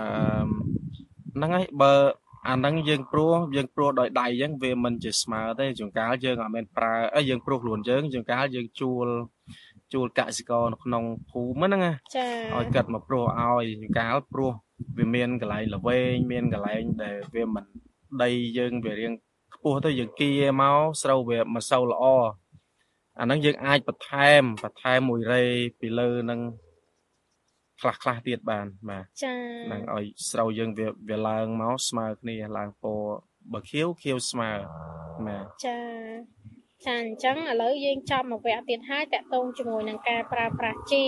[1.37, 1.93] ហ្នឹងហើយបើ
[2.49, 9.07] អាហ្នឹងយើងព្រោះយើងព្រោះដោយដៃអញ្ចឹងវាមិនជាស្មើទេជួនកាលយើងអត់មែនប្រើអីយើងព្រោះខ្លួនយើងជួនកាលយើងជួល
[9.93, 14.53] ជួលកសិករនៅក្នុងភូមិហ្នឹងណាចាឲ្យកាត់មកព្រោះឲ្យជួនកាលព្រោះ
[14.99, 17.65] វាមានកន្លែងល្វែងមានកន្លែងដែលវាមិន
[18.23, 19.13] ដីយើងវារៀង
[19.55, 20.31] ខ្ពស់ទៅយើងគៀ
[20.61, 22.05] មកស្រូវវាមិនសូវល្អ
[23.21, 25.45] អាហ្នឹងយើងអាចបន្ថែមបន្ថែមមួយរេ
[25.81, 26.41] ពីលើហ្នឹង
[27.81, 29.35] ខ្លះខ្លះៗទៀតបានបាទចា
[29.73, 33.11] នឹងឲ្យស្រូវយើងវាវាឡើងមកស្មើគ្នាឡើងពណ៌
[33.53, 34.51] បើខៀវខៀវស្មើ
[35.27, 35.79] បាទចា
[36.87, 41.07] ចាអញ្ចឹងឥឡូវយើងចាប់មកវគ្គទៀតហើយតកតងជាមួយនឹងការប្រើប្រាស់ជី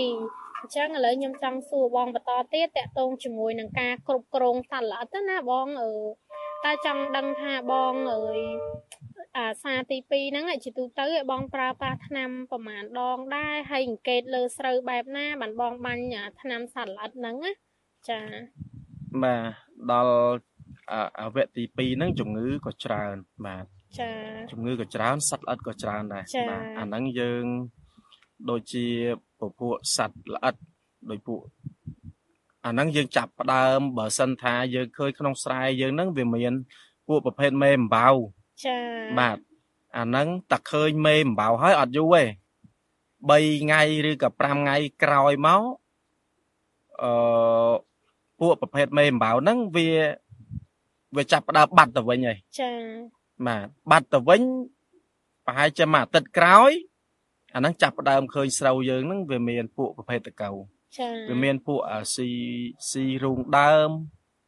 [0.59, 5.91] អញ្ចឹងឥឡូវខ្ញុំចង់សួរបងបន្តទៀតតកតងជាមួយនឹងការគ្រប់គ្រងសត្វល្អិតទៅណាបងអឺ
[6.65, 8.39] តើចង់ដឹងថាបងអើយ
[9.37, 17.51] អាសាទី2ហ្នឹងឯងជាទូទៅឯងបងប្រើប្រាស់ថ្នាំប្រមាណដងដែរហើយអង្កេតលើស្រូវបែបណាបានបងបាញ់អាថ្នាំសត្វល្អិតហ្នឹងណា
[18.09, 18.21] ចា
[19.23, 19.43] បាទ
[19.91, 20.15] ដល់
[20.91, 23.15] អអវគ្គទី2ហ្នឹងជំងឺក៏ច្រើន
[23.45, 23.65] បាទ
[23.99, 24.09] ចា
[24.51, 27.43] ជំងឺក៏ច្រើនសត្វល្អិតក៏ច្រើនដែរចា៎បាទអាហ្នឹងយើង
[28.49, 28.85] ដូចជា
[29.39, 30.55] ពពួកសត្វល្អិត
[31.09, 31.41] ដូចពួក
[32.65, 36.53] អាហ្នឹងយើងចាប់ផ្ដើមបើសិនថាយើងឃើញក្នុងស្រែយើងហ្នឹងវាមាន
[37.07, 38.07] ពួកប្រភេទមេអំបៅ
[38.65, 38.77] ចា
[39.19, 39.37] បាទ
[39.97, 42.23] អាហ្នឹងតែឃើញមេអំបៅហើយអត់យូរទេ
[43.29, 45.61] 3ថ្ងៃឬក៏5ថ្ងៃក្រោយមក
[47.01, 47.11] អឺ
[48.39, 49.87] ពួកប្រភេទមេអំបៅហ្នឹងវា
[51.17, 52.71] វាចាប់ផ្ដើមបាត់ទៅវិញហើយចា
[53.47, 54.41] បាទបាត់ទៅវិញ
[55.45, 56.71] ប្រហែលជាមួយអាទិត្យក្រោយ
[57.55, 60.49] អាហ្នឹងចាប់ផ្ដើមឃើញស្រូវយើងហ្នឹងវាមានពួកប្រភេទតកៅ
[60.97, 62.29] ចាវាមានពួកអាស៊ី
[62.89, 63.89] ស៊ីរូងដើម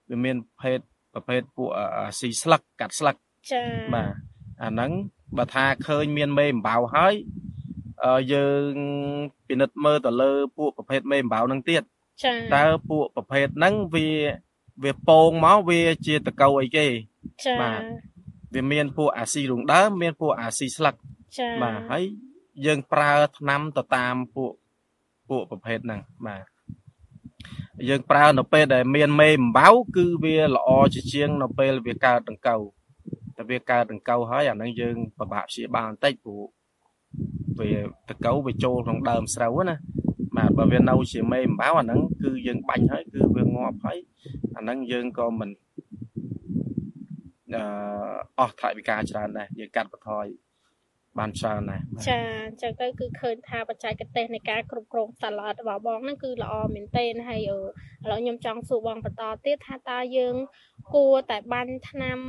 [0.10, 0.80] វាមានប្រភេទ
[1.14, 3.16] ប្រភេទពួកអាស៊ីស្លឹកកាត់ស្លឹក
[3.52, 3.64] ចា
[3.94, 4.12] បាទ
[4.64, 4.92] អាហ្នឹង
[5.38, 7.14] បើថាឃើញមានមេអំបៅហើយ
[8.06, 8.74] អឺយើង
[9.48, 11.84] ពិនិត្យមើលទៅលើពួកប្រភេទមេអំបៅហ្នឹងទៀត
[12.24, 14.08] ចាតើពួកប្រភេទហ្នឹងវា
[14.84, 16.88] វាពងមកវាជាតកៅអីគេ
[17.46, 17.82] ចាបាទ
[18.54, 20.96] វាមានពួកអាស៊ីរូងដើមមានពួកអាស៊ីស្លឹក
[21.38, 22.04] ចាបាទហើយ
[22.66, 24.54] យើងប្រើថ្នាំទៅតាមពួក
[25.30, 26.44] ពួកប្រភេទហ្នឹងបាទ
[27.90, 32.62] យើងប្រើនៅពេលដែលមានមេអំបៅគឺវាល្អជាជាងនៅពេលវាកើតដង្កូវ
[33.38, 36.44] តែវាកើតដង្កូវហើយអាហ្នឹងយើងពិបាកព្យាបាលបន្តិចព្រោះ
[37.60, 37.72] វា
[38.10, 39.78] ដង្កូវវាចូលក្នុងដើមស្រូវណា
[40.38, 43.98] បាទបើវានៅជាមេអំបៅអាហ្នឹងគឺយើងបាញ់ហើយគឺវាងាប់ហើយ
[44.56, 45.50] អាហ្នឹងយើងក៏មិន
[47.58, 47.66] អឺ
[48.40, 50.28] អស់ថវិកាច្រើនដែរយើងកាត់បន្ថយ
[51.20, 57.66] បានច្រើនដែរបាទចាអញ្ចឹងទៅគឺឃើញថាបច្ចេកទេសនៃការគ្រប់គ្រងសត្វល្អិតរបស់បងហ្នឹងគឺល្អមែនទែនហើយអឺឥ
[58.10, 60.36] ឡូវខ្ញុំចង់សួរបងបន្តទៀតថាតើយើង
[60.96, 62.20] គួរតែបាញ់ថ្នាំ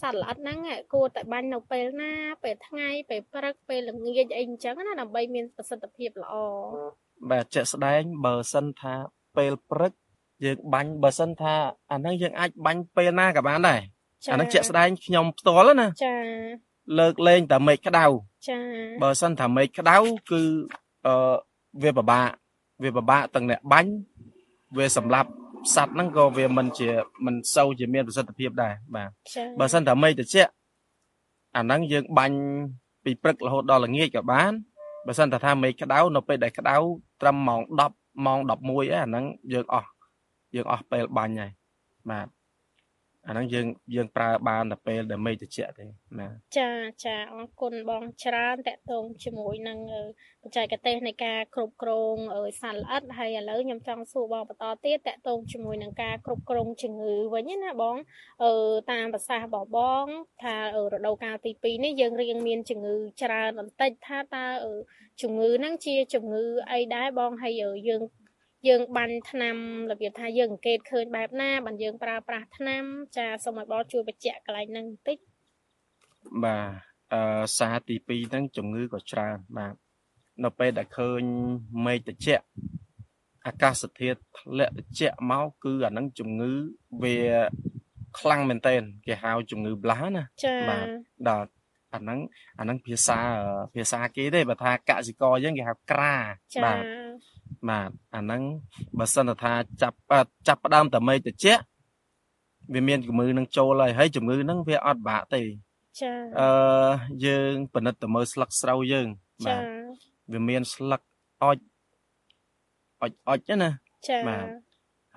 [0.00, 0.58] សត្វល្អិតហ្នឹង
[0.94, 2.12] គួរតែបាញ់នៅពេលណា
[2.44, 6.34] ពេលថ្ងៃពេលព្រឹកពេលល្ងាចអីអញ្ចឹងណាដើម្បីមានប្រសិទ្ធភាពល្អ
[7.30, 8.94] បាទជាក់ស្ដែងបើសិនថា
[9.36, 9.92] ពេលព្រឹក
[10.44, 11.54] យើងបាញ់បើសិនថា
[11.92, 13.80] អាហ្នឹងយើងអាចបាញ់ពេលណាក៏បានដែរ
[14.32, 16.14] អាហ្នឹងជាក់ស្ដែងខ្ញុំផ្ទាល់ណាចា
[16.98, 18.04] លើកលែងតែមេឃក្តៅ
[18.48, 18.58] ចា
[19.02, 19.96] បើសិនថាមេឃក្តៅ
[20.30, 20.40] គឺ
[21.06, 21.14] អឺ
[21.82, 22.28] វាពិបាក
[22.82, 23.92] វាពិបាកទាំងអ្នកបាញ់
[24.76, 25.30] វាសម្រាប់
[25.74, 26.88] សัตว์ហ្នឹងក៏វាមិនជា
[27.24, 30.50] មិនសូវជាមានប្រសិទ្ធភាពដែរបាទចាបើសិនថាមេឃត្រជាក់
[31.56, 32.38] អាហ្នឹងយើងបាញ់
[33.04, 34.52] ពីព្រឹករហូតដល់ល្ងាចក៏បាន
[35.06, 36.76] បើសិនថាថាមេឃក្តៅនៅពេលដែលក្តៅ
[37.20, 37.60] ត្រឹមម៉ោង
[37.92, 38.50] 10ម៉ោង11
[38.84, 39.88] ឯអាហ្នឹងយើងអស់
[40.54, 41.52] យើងអស់ពេលបាញ់ហើយ
[42.10, 42.26] បាទ
[43.28, 45.84] អាហ្នឹងយើងយើងប្រើបានតែពេលដែលមេឃត្រជាក់ទេ
[46.18, 46.70] បាទចា
[47.04, 50.02] ចាអរគុណបងច្រើនតកតងជាមួយនឹងអឺ
[50.42, 57.96] បច្ចេកទេសនៃការគ្រប់គ្រងអឺសត្វល្អិតហើយឥឡូវខ្ញុំចង់សួរបងបន្តទៀតតកតងជាមួយនឹងការគ្រប់គ្រងជំងឺវិញណាបង
[58.44, 58.52] អឺ
[58.92, 60.06] តាមប្រសាសន៍របស់បង
[60.42, 64.74] ថាអឺរដូវកាលទី2នេះយើងរៀងមានជំងឺច្រើនបន្តិចថាតើអឺ
[65.22, 68.02] ជំងឺហ្នឹងជាជំងឺអីដែរបងហើយអឺយើង
[68.68, 69.56] យើងបាញ់ថ្នាំ
[69.90, 72.84] របៀបថាយើងអង្កេតឃើញបែបណាបានយើងប្រើប្រាស់ថ្នាំ
[73.16, 75.18] ចាសូមឲ្យបងជួយបញ្ជាក់កន្លែងហ្នឹងបន្តិច
[76.44, 76.66] បាទ
[77.12, 79.74] អឺសារទី2ហ្នឹងជំងឺក៏ច្រើនបាទ
[80.44, 81.22] នៅពេលដែលឃើញ
[81.86, 82.44] មេឃត្រជាក់
[83.46, 86.52] អាកាសធាតុធ្លាក់ត្រជាក់មកគឺអាហ្នឹងជំងឺ
[87.02, 87.18] វា
[88.18, 90.86] ខ្លាំងមែនទែនគេហៅជំងឺប្លាស់ណាចាបាទ
[91.28, 91.48] ដល់
[91.94, 92.18] អាហ្នឹង
[92.58, 96.14] អាហ្នឹងភាសាអឺភាសាគេទេបើថាកសិករយើងគេហៅក្រា
[96.54, 97.03] ចាបាទ
[97.68, 98.42] បាទអាហ្នឹង
[98.98, 99.52] បើសិនថា
[99.82, 101.62] ចាប់អឺចាប់ផ្ដើមតែមេឃត្រជាក់
[102.74, 105.42] វាមានជំងឺនឹងចូលហើយហើយជំងឺហ្នឹងវាអត់បាក់ទេ
[106.00, 106.48] ចាអឺ
[107.24, 109.08] យើងពិនិត្យទៅមើលស្លឹកស្រូវយើង
[109.46, 109.62] បាចាទ
[110.32, 111.00] វាមានស្លឹក
[111.42, 111.58] អុច
[113.02, 113.70] អុចអុចហ្នឹងណា
[114.08, 114.46] ចាបាទ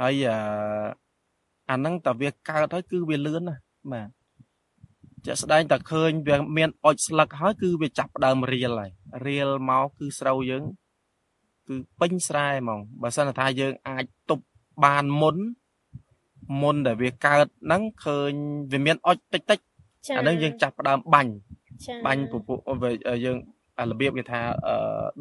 [0.01, 0.37] ហើយអឺ
[1.69, 3.55] អាហ្នឹងតើវាកើតហើយគឺវាលឿនណា
[3.91, 4.09] បាទ
[5.25, 8.91] ជាក់ស្ដែងតើឃើញវាមានអុចស្លឹកហើយគឺវាចាប់ផ្ដើមរៀលហើយ
[9.27, 10.63] រៀលមកគឺស្រូវយើង
[11.67, 14.43] គឺពេញស្រែហ្មងបើសិនថាយើងអាចទប់
[14.85, 15.37] បានមុន
[16.61, 18.31] មុនដែលវាកើតហ្នឹងឃើញ
[18.71, 19.63] វាមានអុចតិចតិចៗ
[20.07, 21.31] ចាអាហ្នឹងយើងចាប់ផ្ដើមបាញ់
[21.85, 22.91] ចាបាញ់ពពុះវា
[23.25, 23.37] យើង
[23.79, 24.75] អារបៀបគេថាអឺ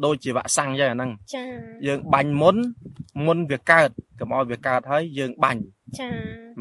[0.05, 1.43] ដូចជាវ៉ាក់សាំងចឹងអាហ្នឹងចា
[1.87, 2.55] យើងបាញ់មុន
[3.25, 3.89] មុនវាកើត
[4.19, 5.61] កុំឲ្យវាកើតហើយយើងបាញ់
[5.99, 6.09] ចា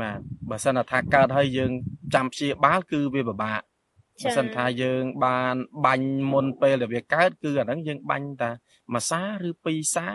[0.01, 0.18] បាទ
[0.51, 1.70] បើសិនថាកើតហើយយើង
[2.14, 3.61] ចាំព្យាបាលគឺវាពិបាក
[4.25, 5.55] បើសិនថាយើងបាន
[5.87, 8.51] បាញ់មុនពេលដែលវាកើតគឺអាហ្នឹងយើងបាញ់តែ
[8.95, 10.07] មួយសាឬពីរសា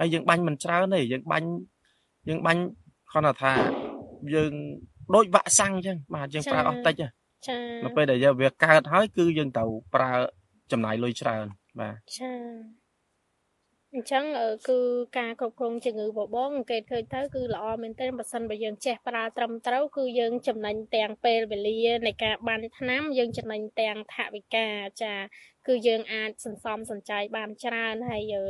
[0.00, 1.48] ហើយយើងបាញ់មិនច្រើនទេយើងបាញ់
[2.28, 2.62] យើងបាញ់
[3.10, 3.52] គ្រាន់តែថា
[4.34, 4.52] យើង
[5.14, 7.08] ដូចវ៉ាក់សាំងចឹងបាទយើងប្រើអស់តិចហ៎
[7.46, 10.12] ចានៅពេលដែលយើងវាកើតហើយគឺយើងត្រូវប្រើ
[10.72, 11.46] ចំណាយលុយច្រើន
[11.80, 12.32] បាទចា
[13.94, 14.78] អញ្ចឹងអឺគឺ
[15.18, 24.68] ការគ្រប់គ្រងជំងឺបបងអង្កេតឃើញទៅគឺល្អមែនទែនបើសិនបើយើងចេះប្រើត្រឹមត្រូវគឺយើងចំណេញទាំងពេលវេលានៃការបាញ់ថ្នាំយើងចំណេញទាំងថវិកា
[25.02, 25.14] ចា
[25.66, 28.44] គឺយើងអាចសន្សំសំចៃបានច្រើនហើយអឺ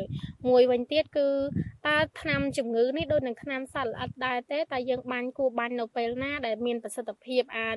[0.48, 1.28] មួយវិញទៀតគឺ
[1.86, 7.76] តើថ្នាំជំងឺនេះដូចនឹងថ្នាំសត្វល្អិតដែរទេតែយើងបាញ់គួរបាញ់នៅពេលណាដែលមានប្រសិទ្ធភាពអាច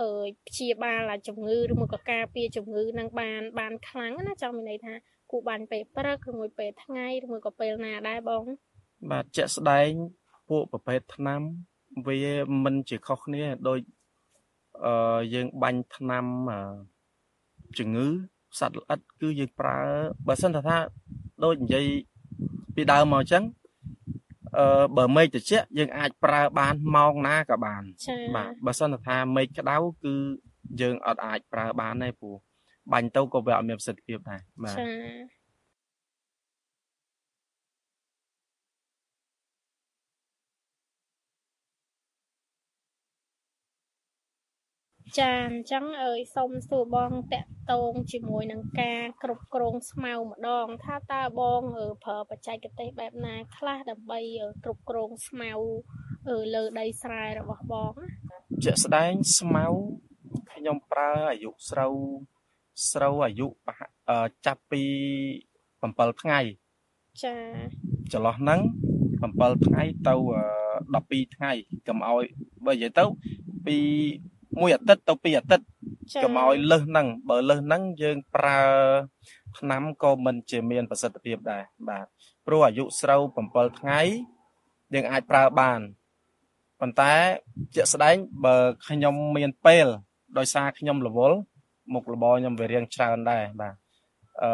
[0.00, 0.10] អឺ
[0.48, 4.94] ព្យាបាលអាជំងឺឬមួយក៏ការពារជំងឺនឹងបានបានខ្លាំងណាចង់មានន័យថា
[5.30, 8.44] គួរបាញ់ពេលព្រឹកឬមួយពេលថ្ងៃឬមួយក៏ពេលណាដែរបង
[9.10, 9.90] បាទជាក់ស្ដែង
[10.48, 11.40] ពួកប្រភេទថ្នាំ
[12.06, 12.18] វា
[12.64, 13.80] មិនជាខុសគ្នាដូច
[14.84, 16.60] អឺយើងបាញ់ថ្នាំអឺ
[17.78, 18.06] ជំងឺ
[18.58, 19.78] សត្វល្អិតគឺយើងប្រើ
[20.26, 20.76] បើសិនថាថា
[21.44, 21.86] ដូចនិយាយ
[22.74, 23.44] ពីដើមមកអញ្ចឹង
[24.58, 30.14] អឺបើមេឃត្រជាក់យើងអាចប្រើបានម៉ោងណាក៏បានចាបាទបើសិនថាមេឃក្តៅគឺ
[30.80, 32.36] យើងអត់អាចប្រើបានទេព្រោះ
[32.92, 35.40] បាញ់ទៅក៏វាអត់មានប្រសិទ្ធភាពដែរបាទចា
[45.18, 55.50] ចាអញ្ចឹងអើយសូមសួរបងតកតងជាមួយនឹងការគ្រប់គ្រងស្មៅម្ដង ថាតើបងអឺប្រើបច្ចេកទេសបែបណា ខ្លះដើម្បីអឺគ្រប់គ្រងស្មៅ
[56.28, 58.08] អឺលើដីស្រែរបស់បងណា
[58.64, 59.66] ជាក់ស្ដែងស្មៅ
[60.52, 61.94] ខ្ញុំប្រើអាយុស្រូវ
[62.90, 64.82] ស្រូវអាយុប្រហែលអឺចាប់ពី
[65.70, 66.40] 7ថ្ងៃ
[67.22, 67.34] ចា
[68.12, 68.60] ចន្លោះហ្នឹង
[69.18, 71.52] 7ថ្ងៃទៅអឺ12ថ្ងៃ
[71.86, 72.24] កុំឲ្យ
[72.66, 73.04] បើនិយាយទៅ
[73.66, 73.76] ពី
[74.60, 75.64] មួយអាទិត្យទៅពីរអាទិត្យ
[76.14, 78.60] ចាកុំឲ្យលើសហ្នឹងបើលើសហ្នឹងយើងប្រើ
[79.58, 82.06] ថ្នាំក៏មិនជាមានប្រសិទ្ធភាពដែរបាទ
[82.46, 84.00] ព្រោះអាយុស្រូវ7ថ្ងៃ
[84.94, 85.80] យើងអាចប្រើបាន
[86.80, 87.14] ប៉ុន្តែ
[87.74, 88.56] ជាក់ស្ដែងបើ
[88.88, 89.86] ខ្ញុំមានពេល
[90.38, 91.38] ដោយសារខ្ញុំរវល់
[91.94, 93.74] មុខរបរខ្ញុំវារៀងច្រើនដែរបាទ
[94.42, 94.50] អឺ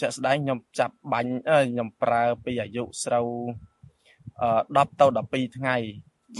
[0.00, 3.28] ជាក់ស្ដែងខ្ញុំចាប់បាញ់អឺខ្ញុំប្រើពីអាយុស្រូវ
[4.42, 4.50] អឺ
[4.86, 5.76] 10ទៅ12ថ្ងៃ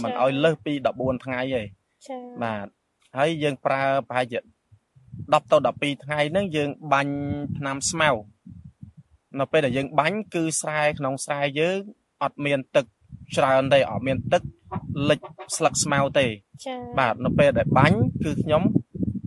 [0.03, 1.63] មិនឲ្យលើសពី14ថ្ងៃទេ
[2.07, 2.65] ចាបាទ
[3.17, 5.57] ហើយយើងប្រើប្រហែលជា10ទៅ
[5.95, 7.13] 12ថ្ងៃហ្នឹងយើងបាញ់
[7.57, 8.09] ថ្នាំស្មៅ
[9.39, 11.79] នៅពេលដែលយើងបាញ់គឺស្រែក្នុងស្រែយើង
[12.23, 12.85] អត់មានទឹក
[13.37, 14.43] ច្រើនទេអត់មានទឹក
[15.09, 15.19] លិច
[15.57, 16.25] ស្លឹកស្មៅទេ
[16.65, 18.63] ចាបាទនៅពេលដែលបាញ់គឺខ្ញុំ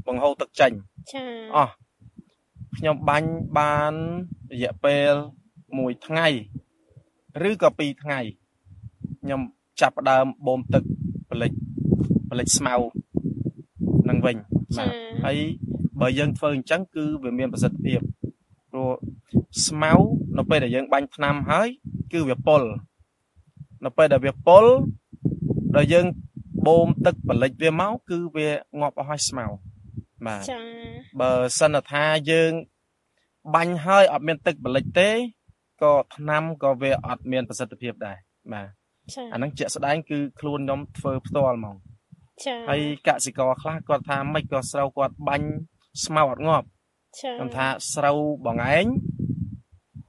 [0.06, 0.72] បង្ហូរទឹកចេញ
[1.10, 1.24] ចា
[1.56, 1.72] អស់
[2.76, 3.94] ខ្ញុំបាញ់បាន
[4.52, 5.12] រយៈពេល
[5.60, 6.26] 1ថ្ងៃ
[7.48, 8.20] ឬក៏2ថ្ងៃ
[9.20, 9.40] ខ្ញុំ
[9.80, 10.82] ចាប់ផ្ដើមបូមទឹក
[11.30, 11.52] បលិច
[12.30, 12.74] បលិចស្មៅ
[14.08, 14.36] នឹងវិញ
[14.76, 14.94] ចាបាទ
[15.24, 15.38] ហើយ
[16.00, 18.00] បើយើងធ្វើអញ្ចឹងគឺវាមានប្រសិទ្ធភាព
[18.70, 18.90] ព្រោះ
[19.66, 19.92] ស្មៅ
[20.38, 21.68] នៅពេលដែលយើងបាញ់ថ្នាំហើយ
[22.12, 22.62] គឺវាពុល
[23.84, 24.64] នៅពេលដែលវាពុល
[25.74, 26.06] ដល់យើង
[26.66, 28.48] បូមទឹកបលិចវាមកគឺវា
[28.80, 29.44] ងាប់អស់ហើយស្មៅ
[30.26, 30.58] បាទចា
[31.20, 32.52] បើសិនថាយើង
[33.54, 35.10] បាញ់ហើយអត់មានទឹកបលិចទេ
[35.82, 38.16] ក៏ថ្នាំក៏វាអត់មានប្រសិទ្ធភាពដែរ
[38.52, 38.66] បាទ
[39.14, 41.76] ចាអាហ្នឹងជាក់ស្ដែងគឺខ្លួនខ្ញុំធ្វើផ្ទាល់ហ្មង
[42.44, 45.48] ចាហើយកសិករខ្លះគាត់ថាមិនក៏ស្រូវគាត់បាញ់
[46.04, 46.66] ស្មៅអត់ងាប់
[47.20, 48.86] ចាខ្ញុំថាស្រូវបងឯង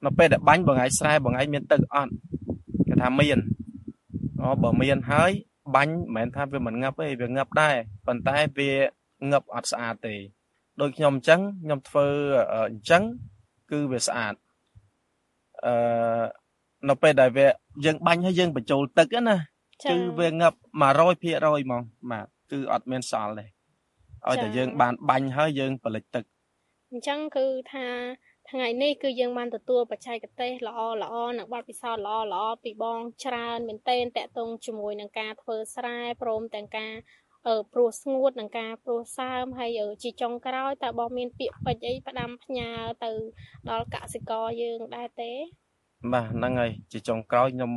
[0.05, 2.13] នៅពេលដែលបាញ់បងឯងស្រែបងឯងមានទឹកអត់
[2.87, 3.39] គេថាមាន
[4.41, 5.31] អូបើមានហើយ
[5.75, 7.75] បាញ់មិនមែនថាវាមិនងាប់ទេវាងាប់ដែរ
[8.07, 8.71] ប៉ុន្តែវា
[9.31, 10.15] ងាប់អត់ស្អាតទេ
[10.81, 12.07] ដូចខ្ញុំអញ្ចឹងខ្ញុំធ្វើ
[12.53, 13.03] អឺអញ្ចឹង
[13.71, 14.33] គឺវាស្អាត
[15.65, 16.23] អឺ
[16.89, 17.47] នៅពេលដែលវា
[17.85, 19.37] យើងបាញ់ហើយយើងបញ្ចូលទឹកហ្នឹងណា
[19.83, 23.45] ចាគឺវាងាប់100%ហ្មងបាទគឺអត់មានសល់ទេ
[24.27, 26.23] ឲ្យតែយើងបានបាញ់ហើយយើងផលិតទឹក
[26.91, 27.87] អញ្ចឹងគឺថា
[28.51, 37.22] ថ្ងៃនេះគឺយើងបានទទួលបច្ចេកទេសល្អល្អនិងបទពិសោធន៍ល្អល្អពីបងច្រើនមែនទែនតកតងជាមួយនឹងការធ្វើស្រែព្រមទាំងការអឺ
[37.73, 42.69] ព្រោះស្ងួតនិងការព្រោះសើមហើយអឺជាចុងក្រោយតើបងមាន ពាក្យពេចន៍អីផ្ដាំផ្ញើ
[43.03, 43.11] ទៅ
[43.69, 45.31] ដល់កសិករយើងដែរទេ
[46.13, 47.71] បាទហ្នឹងហើយជាចុងក្រោយខ្ញុំ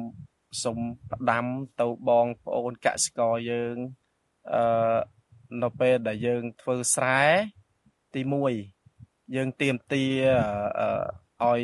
[0.64, 0.78] សូម
[1.12, 1.44] ផ្ដាំ
[1.80, 3.76] ទៅបងប្អូនកសិករយើង
[4.52, 4.98] អឺ
[5.62, 7.20] នៅពេលដែលយើងធ្វើស្រែ
[8.14, 8.22] ទី
[8.78, 10.04] 1យើងទៀមទា
[10.80, 10.88] អឺ
[11.42, 11.62] អឺឲ្យ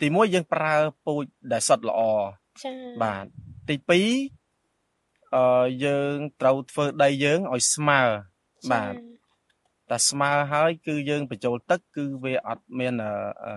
[0.00, 0.74] ទី1យើងប្រើ
[1.06, 2.00] ពូជដែលសុទ្ធល្អ
[2.62, 2.72] ចា
[3.02, 3.24] បាទ
[3.68, 4.37] ទី2
[5.36, 8.00] អឺយើងត្រូវធ្វើដីយើងឲ្យស្មើ
[8.72, 8.94] បាទ
[9.90, 13.12] តែស្មើហើយគឺយើងបញ្ចូលទឹក គឺវាអត់មានអឺ
[13.44, 13.54] អឺ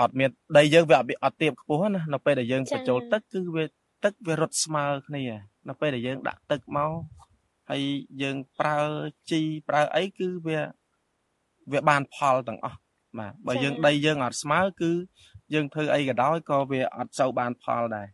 [0.00, 3.64] អត់មានដីយើងវាអត់មានអត់ទៀបខ្ពស់ណានៅពេលដែលយើងបញ្ចូលទឹកគឺវា
[4.04, 5.24] ទឹកវារត់ស្មើគ្នា
[5.68, 6.92] នៅពេលដែលយើងដាក់ទឹកមក
[7.70, 7.82] ហើយ
[8.22, 8.78] យើងប្រើ
[9.30, 10.60] ជីប្រើអីគឺវា
[11.72, 12.78] វាបានផលទាំងអស់
[13.18, 14.90] បាទបើយើងដីយើងអត់ស្មើគឺ
[15.54, 18.08] យើងធ្វើអីក៏ដោយក៏វាអត់សូវបានផលដែរ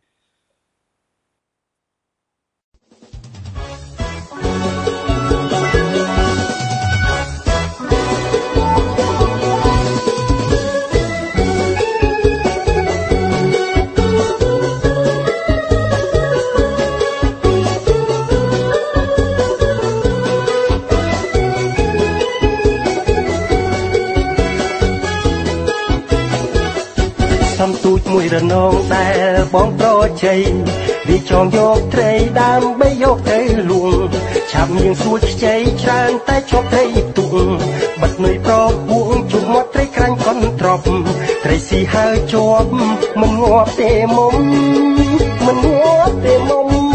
[27.61, 29.89] សំទូចមួយរនងដែលបងប្រ
[30.23, 30.41] ជ័យ
[31.07, 33.39] វាចងយកត្រីដើម្បីយកទៅ
[33.69, 33.99] លួង
[34.51, 36.85] ឆាប់មានសួចខ្ចីច្រើនតែជាប់ត្រី
[37.17, 37.33] ទុក
[38.01, 38.55] បិទនុយប្រ
[38.87, 40.83] ពួងជុំមាត់ត្រីក្រាញ់កន់ត្រប់
[41.43, 42.69] ត្រីស៊ីហើយជាប់
[43.19, 44.35] មិនងាប់ទេមុំ
[45.45, 46.90] មិនងាប់ទេមុំ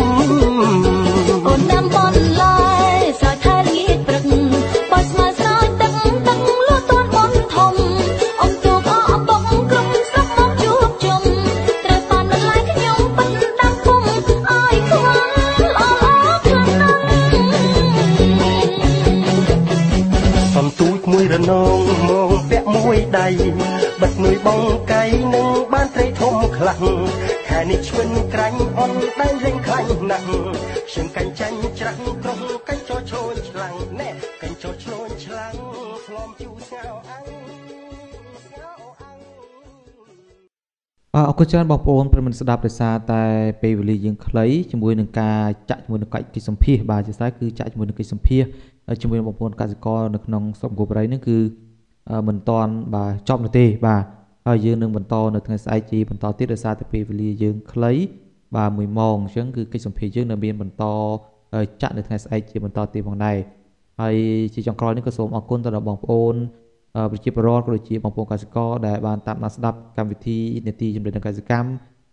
[23.26, 24.62] បិទនួយបង
[24.92, 25.02] កៃ
[25.34, 26.82] នឹងបានត្រីធំខ្លាំង
[27.48, 30.24] ខែនេះឆ្វិនក្រាញ់អន់ដែលលេងខ្លាញ់ណាស់
[30.88, 34.10] ខ្ញុំកាញ់ចាញ់ច្រាស់ក្រុងកាញ់ចោឈូនឆ្លាំងណែ
[34.42, 35.52] កាញ់ចោឆ្លូនឆ្លាំង
[36.06, 37.24] ឆ្លំជូស្ងោអាំង
[38.44, 39.16] ស្ងោអាំង
[41.14, 43.24] បាទអរគុណច្រើនបងប្អូនប្រិយមិត្តស្ដាប់ដោយសារតែ
[43.62, 48.42] ពេលវេលាយើងខ្លីជាមួយនឹងការចាក់ជាមួយនឹងកិច្ចសម្ភាសបាទជាស្ដែងគឺចាក់ជាមួយនឹងកិច្ចសម្ភាស
[49.02, 51.65] ជាមួយនឹងបងប្អូនកសិករនៅក្នុងស្រុកគូបរីនេះគឺអឺ
[52.28, 54.04] មិនតាន់បាទចប់នោះទេបាទ
[54.46, 57.92] ហើយយើងនឹងបន្តនៅថ្ងៃស្អែកជាបន្តទៀតដោយសារតែពេលវេលាយើងខ្លី
[58.56, 60.84] បាទ1ម៉ោងអញ្ចឹងគឺកិច្ចសម្ភាសយើងនៅមានបន្ត
[61.82, 63.36] ចាក់នៅថ្ងៃស្អែកជាបន្តទៀតផងដែរ
[64.00, 64.16] ហើយ
[64.54, 66.34] ជាចុងក្រោយនេះក៏សូមអរគុណទៅដល់បងប្អូន
[66.96, 71.68] អឺប្រជាពលរដ្ឋក៏ដូចជាបងប្អូនកសិករដែលបានតាមដានស្ដាប់កម្មវិធីនេតិជំនាញកសិកម្ម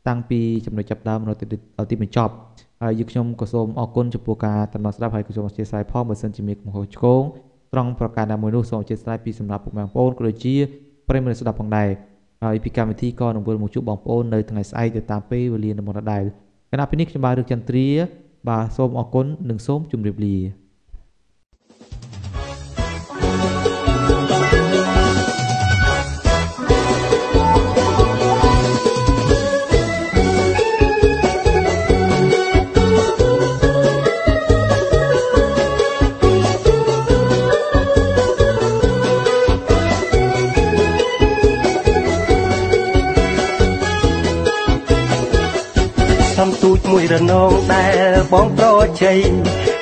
[0.08, 1.38] តាំងពីចំណុចចាប់ផ្ដើមរហូត
[1.78, 2.34] ដល់ទីបញ្ចប់
[2.82, 7.24] ហើយយើងខ្ញុំក៏សូមអរគុណចំពោះការតាមដានស្ដាប់ហើយក៏សូមអធិស្ឋានផងបើសិនជាមានកំហុសឆ្គង
[7.74, 10.56] ត្រង់ប្រការណាមួយនោះសូមអធិស្ឋានពីសម្រាប់ពុកម៉ែបងប្អូនក៏ដូចជា
[11.08, 11.90] ប្រិយមិត្តស្ដាប់ផងដែរ
[12.44, 16.24] ហើយពីកម្មវិធីក៏នឹងវិលមកជួបបងប្អូននៅថ្ងៃស្អែកទៅតាមពេលវេលានៅមុនដដែល
[16.72, 17.88] គណៈពេលនេះខ្ញុំបាទរឹកចន្ទ្រា
[18.50, 20.63] បាទសូមអរគុណនិងសូមជម្រាបលា
[47.12, 48.68] រនងដែលបងប្រ
[49.02, 49.20] ជ័យ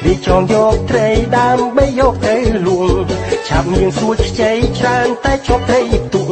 [0.04, 1.08] វាចងយកត្រី
[1.38, 3.06] ដើម្បីយកទៅលួង
[3.48, 5.82] ឆាប់មានសួរខ្ចីច្រើនតែជាប់ត្រី
[6.14, 6.32] ទុក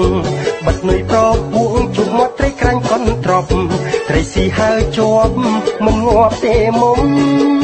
[0.65, 1.19] បិទនុយប្រ
[1.51, 3.49] ពួងជុំមាត់ត្រីក្រាញ់កុនត្រប់
[4.09, 5.33] ត្រីស៊ីហើជាប់
[5.85, 7.58] មិនងាប់ទេមុំ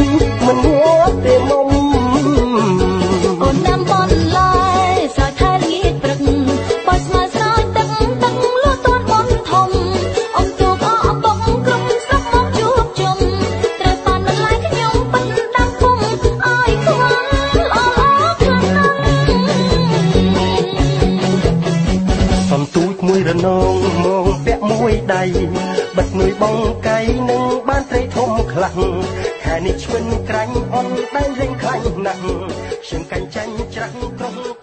[24.76, 25.24] មកពាក់មួយដៃ
[25.98, 26.58] បិទនួយបង
[26.88, 27.00] កៃ
[27.30, 28.80] នឹងបានត្រីធំខ្លាំង
[29.44, 32.20] ខែនេះឆ្វិនក្រាញ់អន់ដែលលេងខ្លាញ់ណាស់
[32.86, 34.55] ខ្ញុំកាញ់ចាញ់ច្រាស់ក្រុង